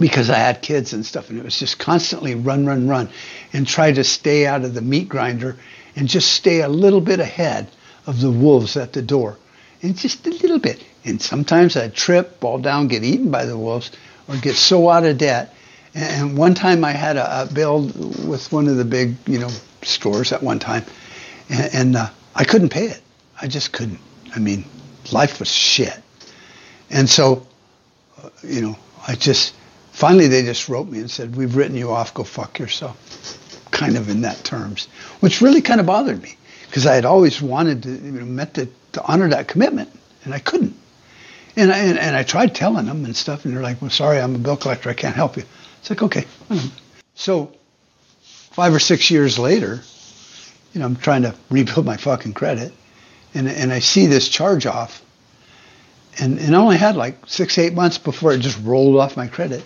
because 0.00 0.28
I 0.28 0.38
had 0.38 0.60
kids 0.60 0.92
and 0.92 1.06
stuff, 1.06 1.30
and 1.30 1.38
it 1.38 1.44
was 1.44 1.56
just 1.56 1.78
constantly 1.78 2.34
run, 2.34 2.66
run, 2.66 2.88
run, 2.88 3.10
and 3.52 3.64
try 3.64 3.92
to 3.92 4.02
stay 4.02 4.44
out 4.44 4.64
of 4.64 4.74
the 4.74 4.82
meat 4.82 5.08
grinder 5.08 5.56
and 5.94 6.08
just 6.08 6.32
stay 6.32 6.62
a 6.62 6.68
little 6.68 7.00
bit 7.00 7.20
ahead 7.20 7.70
of 8.08 8.20
the 8.20 8.32
wolves 8.32 8.76
at 8.76 8.92
the 8.92 9.02
door, 9.02 9.38
and 9.82 9.96
just 9.96 10.26
a 10.26 10.30
little 10.30 10.58
bit. 10.58 10.84
And 11.04 11.20
sometimes 11.20 11.76
I'd 11.76 11.94
trip, 11.94 12.40
fall 12.40 12.58
down, 12.58 12.88
get 12.88 13.04
eaten 13.04 13.30
by 13.30 13.44
the 13.46 13.56
wolves, 13.56 13.90
or 14.28 14.36
get 14.36 14.54
so 14.56 14.88
out 14.88 15.04
of 15.04 15.18
debt. 15.18 15.54
And 15.94 16.36
one 16.36 16.54
time 16.54 16.84
I 16.84 16.92
had 16.92 17.16
a, 17.16 17.42
a 17.42 17.46
bill 17.46 17.82
with 17.82 18.52
one 18.52 18.68
of 18.68 18.76
the 18.76 18.84
big, 18.84 19.16
you 19.26 19.38
know, 19.38 19.50
stores 19.82 20.32
at 20.32 20.42
one 20.42 20.58
time, 20.58 20.84
and, 21.48 21.74
and 21.74 21.96
uh, 21.96 22.10
I 22.34 22.44
couldn't 22.44 22.68
pay 22.68 22.86
it. 22.86 23.00
I 23.40 23.48
just 23.48 23.72
couldn't. 23.72 24.00
I 24.34 24.38
mean, 24.38 24.64
life 25.10 25.40
was 25.40 25.50
shit. 25.50 25.98
And 26.90 27.08
so, 27.08 27.46
uh, 28.22 28.28
you 28.42 28.60
know, 28.60 28.76
I 29.06 29.14
just 29.14 29.54
finally 29.92 30.28
they 30.28 30.42
just 30.42 30.68
wrote 30.68 30.88
me 30.88 31.00
and 31.00 31.10
said, 31.10 31.34
"We've 31.34 31.56
written 31.56 31.76
you 31.76 31.90
off. 31.90 32.14
Go 32.14 32.24
fuck 32.24 32.58
yourself." 32.58 32.96
Kind 33.70 33.96
of 33.96 34.08
in 34.08 34.20
that 34.22 34.44
terms, 34.44 34.88
which 35.20 35.40
really 35.40 35.62
kind 35.62 35.80
of 35.80 35.86
bothered 35.86 36.22
me 36.22 36.36
because 36.66 36.86
I 36.86 36.94
had 36.94 37.04
always 37.04 37.40
wanted 37.40 37.82
to, 37.84 37.90
you 37.90 38.12
know, 38.12 38.24
meant 38.24 38.54
to, 38.54 38.68
to 38.92 39.02
honor 39.04 39.28
that 39.28 39.48
commitment, 39.48 39.90
and 40.24 40.34
I 40.34 40.38
couldn't. 40.38 40.76
And 41.60 41.70
I, 41.70 41.78
and, 41.78 41.98
and 41.98 42.16
I 42.16 42.22
tried 42.22 42.54
telling 42.54 42.86
them 42.86 43.04
and 43.04 43.14
stuff, 43.14 43.44
and 43.44 43.54
they're 43.54 43.62
like, 43.62 43.82
"Well, 43.82 43.90
sorry, 43.90 44.18
I'm 44.18 44.34
a 44.34 44.38
bill 44.38 44.56
collector. 44.56 44.88
I 44.88 44.94
can't 44.94 45.14
help 45.14 45.36
you." 45.36 45.44
It's 45.80 45.90
like, 45.90 46.02
okay. 46.02 46.26
So 47.14 47.52
five 48.50 48.74
or 48.74 48.78
six 48.78 49.10
years 49.10 49.38
later, 49.38 49.80
you 50.72 50.80
know, 50.80 50.86
I'm 50.86 50.96
trying 50.96 51.22
to 51.22 51.34
rebuild 51.50 51.84
my 51.84 51.98
fucking 51.98 52.32
credit, 52.32 52.72
and 53.34 53.46
and 53.48 53.72
I 53.72 53.80
see 53.80 54.06
this 54.06 54.28
charge 54.28 54.64
off, 54.64 55.02
and 56.18 56.38
and 56.38 56.56
I 56.56 56.58
only 56.58 56.78
had 56.78 56.96
like 56.96 57.26
six 57.26 57.58
eight 57.58 57.74
months 57.74 57.98
before 57.98 58.32
it 58.32 58.38
just 58.38 58.58
rolled 58.64 58.96
off 58.96 59.16
my 59.16 59.26
credit, 59.26 59.62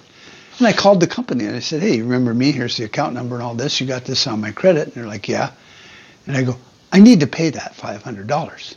and 0.59 0.67
I 0.67 0.73
called 0.73 1.01
the 1.01 1.07
company 1.07 1.45
and 1.47 1.55
I 1.55 1.61
said, 1.61 1.81
hey, 1.81 1.97
you 1.97 2.05
remember 2.05 2.35
me? 2.35 2.53
Here's 2.53 2.77
the 2.77 2.85
account 2.85 3.15
number 3.15 3.37
and 3.37 3.45
all 3.45 3.55
this. 3.55 3.81
You 3.81 3.87
got 3.87 4.05
this 4.05 4.27
on 4.27 4.41
my 4.41 4.51
credit? 4.51 4.87
And 4.87 4.95
they're 4.95 5.07
like, 5.07 5.29
yeah, 5.29 5.53
and 6.27 6.37
I 6.37 6.43
go, 6.43 6.57
I 6.93 7.01
need 7.01 7.21
to 7.21 7.27
pay 7.27 7.51
that 7.51 7.77
five 7.77 8.03
hundred 8.03 8.27
dollars. 8.27 8.75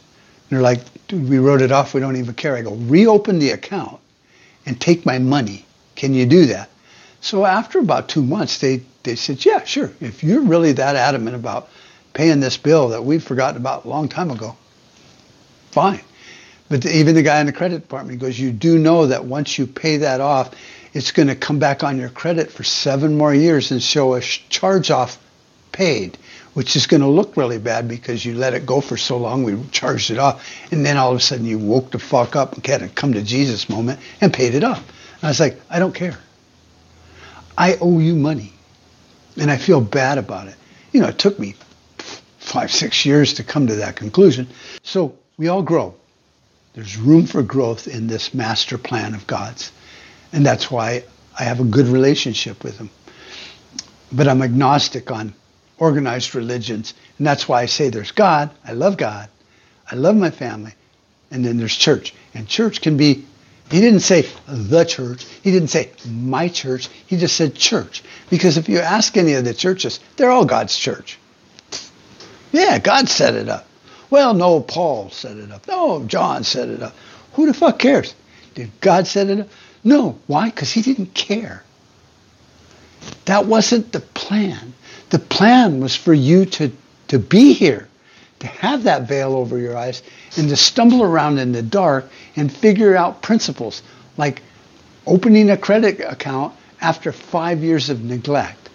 And 0.49 0.57
they're 0.57 0.63
like, 0.63 0.81
dude, 1.07 1.29
we 1.29 1.39
wrote 1.39 1.61
it 1.61 1.71
off. 1.71 1.93
We 1.93 1.99
don't 1.99 2.15
even 2.15 2.33
care. 2.33 2.55
I 2.55 2.61
go, 2.61 2.73
reopen 2.73 3.39
the 3.39 3.51
account 3.51 3.99
and 4.65 4.79
take 4.79 5.05
my 5.05 5.19
money. 5.19 5.65
Can 5.95 6.13
you 6.13 6.25
do 6.25 6.45
that? 6.47 6.69
So 7.21 7.45
after 7.45 7.79
about 7.79 8.09
two 8.09 8.23
months, 8.23 8.59
they, 8.59 8.83
they 9.03 9.15
said, 9.15 9.43
yeah, 9.43 9.63
sure. 9.63 9.91
If 9.99 10.23
you're 10.23 10.41
really 10.41 10.73
that 10.73 10.95
adamant 10.95 11.35
about 11.35 11.69
paying 12.13 12.39
this 12.39 12.57
bill 12.57 12.89
that 12.89 13.03
we've 13.03 13.23
forgotten 13.23 13.57
about 13.57 13.85
a 13.85 13.89
long 13.89 14.07
time 14.07 14.31
ago, 14.31 14.55
fine. 15.71 16.01
But 16.69 16.83
the, 16.83 16.95
even 16.97 17.15
the 17.15 17.23
guy 17.23 17.39
in 17.39 17.45
the 17.45 17.53
credit 17.53 17.81
department 17.81 18.19
goes, 18.19 18.39
you 18.39 18.51
do 18.51 18.77
know 18.77 19.07
that 19.07 19.25
once 19.25 19.57
you 19.57 19.67
pay 19.67 19.97
that 19.97 20.21
off, 20.21 20.53
it's 20.93 21.11
going 21.11 21.27
to 21.27 21.35
come 21.35 21.59
back 21.59 21.83
on 21.83 21.97
your 21.97 22.09
credit 22.09 22.51
for 22.51 22.63
seven 22.63 23.17
more 23.17 23.33
years 23.33 23.71
and 23.71 23.81
show 23.81 24.15
a 24.15 24.21
charge 24.21 24.91
off 24.91 25.17
paid, 25.71 26.17
which 26.57 26.75
is 26.75 26.87
going 26.87 27.01
to 27.01 27.07
look 27.07 27.37
really 27.37 27.59
bad 27.59 27.87
because 27.87 28.25
you 28.25 28.33
let 28.33 28.55
it 28.55 28.65
go 28.65 28.81
for 28.81 28.97
so 28.97 29.15
long, 29.15 29.43
we 29.43 29.55
charged 29.69 30.09
it 30.09 30.17
off, 30.17 30.43
and 30.71 30.83
then 30.83 30.97
all 30.97 31.11
of 31.11 31.17
a 31.17 31.19
sudden 31.19 31.45
you 31.45 31.59
woke 31.59 31.91
the 31.91 31.99
fuck 31.99 32.35
up 32.35 32.53
and 32.53 32.65
had 32.65 32.81
a 32.81 32.89
come 32.89 33.13
to 33.13 33.21
Jesus 33.21 33.69
moment 33.69 33.99
and 34.21 34.33
paid 34.33 34.55
it 34.55 34.63
off. 34.63 34.79
And 34.79 35.25
I 35.25 35.27
was 35.27 35.39
like, 35.39 35.61
I 35.69 35.77
don't 35.77 35.93
care. 35.93 36.17
I 37.55 37.77
owe 37.79 37.99
you 37.99 38.15
money, 38.15 38.53
and 39.39 39.51
I 39.51 39.57
feel 39.57 39.81
bad 39.81 40.17
about 40.17 40.47
it. 40.47 40.55
You 40.91 41.01
know, 41.01 41.09
it 41.09 41.19
took 41.19 41.37
me 41.37 41.53
five, 42.39 42.71
six 42.71 43.05
years 43.05 43.35
to 43.35 43.43
come 43.43 43.67
to 43.67 43.75
that 43.75 43.95
conclusion. 43.95 44.47
So 44.81 45.15
we 45.37 45.49
all 45.49 45.61
grow. 45.61 45.93
There's 46.73 46.97
room 46.97 47.27
for 47.27 47.43
growth 47.43 47.87
in 47.87 48.07
this 48.07 48.33
master 48.33 48.79
plan 48.79 49.13
of 49.13 49.27
God's. 49.27 49.71
And 50.33 50.43
that's 50.43 50.71
why 50.71 51.03
I 51.37 51.43
have 51.43 51.59
a 51.59 51.65
good 51.65 51.85
relationship 51.85 52.63
with 52.63 52.79
him. 52.79 52.89
But 54.11 54.27
I'm 54.27 54.41
agnostic 54.41 55.11
on 55.11 55.35
organized 55.79 56.35
religions. 56.35 56.93
And 57.17 57.27
that's 57.27 57.47
why 57.47 57.61
I 57.61 57.65
say 57.65 57.89
there's 57.89 58.11
God. 58.11 58.49
I 58.65 58.73
love 58.73 58.97
God. 58.97 59.29
I 59.89 59.95
love 59.95 60.15
my 60.15 60.31
family. 60.31 60.73
And 61.31 61.45
then 61.45 61.57
there's 61.57 61.75
church. 61.75 62.13
And 62.33 62.47
church 62.47 62.81
can 62.81 62.97
be, 62.97 63.25
he 63.69 63.81
didn't 63.81 64.01
say 64.01 64.27
the 64.47 64.85
church. 64.85 65.25
He 65.43 65.51
didn't 65.51 65.69
say 65.69 65.91
my 66.09 66.47
church. 66.47 66.89
He 67.07 67.17
just 67.17 67.35
said 67.35 67.55
church. 67.55 68.03
Because 68.29 68.57
if 68.57 68.69
you 68.69 68.79
ask 68.79 69.17
any 69.17 69.33
of 69.33 69.45
the 69.45 69.53
churches, 69.53 69.99
they're 70.15 70.31
all 70.31 70.45
God's 70.45 70.77
church. 70.77 71.17
Yeah, 72.51 72.79
God 72.79 73.09
set 73.09 73.35
it 73.35 73.49
up. 73.49 73.67
Well, 74.09 74.33
no, 74.33 74.61
Paul 74.61 75.09
set 75.09 75.37
it 75.37 75.51
up. 75.51 75.67
No, 75.67 76.05
John 76.05 76.43
set 76.43 76.69
it 76.69 76.81
up. 76.81 76.95
Who 77.33 77.45
the 77.45 77.53
fuck 77.53 77.77
cares? 77.77 78.15
Did 78.55 78.71
God 78.79 79.05
set 79.05 79.29
it 79.29 79.41
up? 79.41 79.49
No. 79.83 80.17
Why? 80.27 80.49
Because 80.49 80.71
he 80.71 80.81
didn't 80.81 81.13
care. 81.13 81.63
That 83.25 83.45
wasn't 83.45 83.91
the 83.91 83.99
plan. 83.99 84.73
The 85.09 85.19
plan 85.19 85.79
was 85.79 85.95
for 85.95 86.13
you 86.13 86.45
to, 86.45 86.71
to 87.09 87.19
be 87.19 87.53
here, 87.53 87.87
to 88.39 88.47
have 88.47 88.83
that 88.83 89.07
veil 89.07 89.35
over 89.35 89.57
your 89.57 89.77
eyes, 89.77 90.03
and 90.37 90.49
to 90.49 90.55
stumble 90.55 91.03
around 91.03 91.39
in 91.39 91.51
the 91.51 91.61
dark 91.61 92.09
and 92.35 92.51
figure 92.51 92.95
out 92.95 93.21
principles 93.21 93.81
like 94.17 94.41
opening 95.05 95.49
a 95.49 95.57
credit 95.57 95.99
account 96.01 96.53
after 96.81 97.11
five 97.11 97.63
years 97.63 97.89
of 97.89 98.03
neglect. 98.03 98.69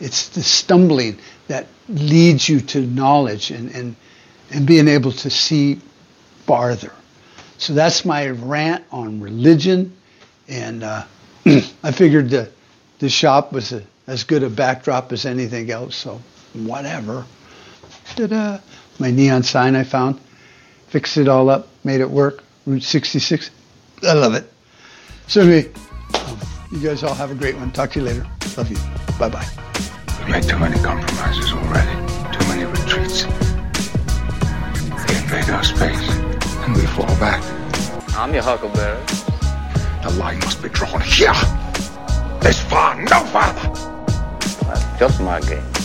It's 0.00 0.28
the 0.28 0.42
stumbling 0.42 1.18
that 1.48 1.66
leads 1.88 2.48
you 2.48 2.60
to 2.60 2.80
knowledge 2.80 3.50
and, 3.50 3.70
and, 3.74 3.96
and 4.50 4.66
being 4.66 4.86
able 4.86 5.12
to 5.12 5.30
see 5.30 5.80
farther. 6.46 6.92
So 7.56 7.72
that's 7.72 8.04
my 8.04 8.28
rant 8.28 8.84
on 8.92 9.20
religion. 9.20 9.96
And 10.46 10.84
uh, 10.84 11.04
I 11.46 11.90
figured 11.92 12.30
the, 12.30 12.50
the 13.00 13.08
shop 13.08 13.52
was 13.52 13.72
a, 13.72 13.82
as 14.08 14.24
good 14.24 14.42
a 14.42 14.48
backdrop 14.50 15.12
as 15.12 15.24
anything 15.26 15.70
else. 15.70 15.94
So 15.94 16.20
whatever. 16.54 17.24
Ta-da. 18.16 18.58
My 18.98 19.12
neon 19.12 19.44
sign 19.44 19.76
I 19.76 19.84
found. 19.84 20.18
Fixed 20.88 21.18
it 21.18 21.28
all 21.28 21.50
up. 21.50 21.68
Made 21.84 22.00
it 22.00 22.10
work. 22.10 22.42
Route 22.66 22.82
66. 22.82 23.50
I 24.02 24.14
love 24.14 24.34
it. 24.34 24.50
So 25.28 25.42
anyway, 25.42 25.70
um, 26.14 26.38
you 26.72 26.80
guys 26.80 27.04
all 27.04 27.14
have 27.14 27.30
a 27.30 27.34
great 27.34 27.54
one. 27.56 27.70
Talk 27.70 27.92
to 27.92 28.00
you 28.00 28.06
later. 28.06 28.26
Love 28.56 28.70
you. 28.70 28.78
Bye-bye. 29.18 29.46
We've 30.20 30.28
made 30.28 30.44
too 30.44 30.58
many 30.58 30.78
compromises 30.82 31.52
already. 31.52 31.90
Too 32.32 32.48
many 32.48 32.64
retreats. 32.64 33.24
They 35.06 35.16
invade 35.16 35.50
our 35.50 35.62
space, 35.62 36.08
and 36.64 36.74
we 36.74 36.86
fall 36.86 37.06
back. 37.20 37.42
I'm 38.16 38.32
your 38.32 38.42
huckleberry. 38.42 39.04
The 40.02 40.10
line 40.18 40.38
must 40.40 40.62
be 40.62 40.70
drawn 40.70 41.00
here. 41.02 41.34
This 42.40 42.60
far, 42.62 43.00
no 43.02 43.24
farther. 43.26 43.97
Just 44.98 45.20
my 45.20 45.40
game. 45.42 45.77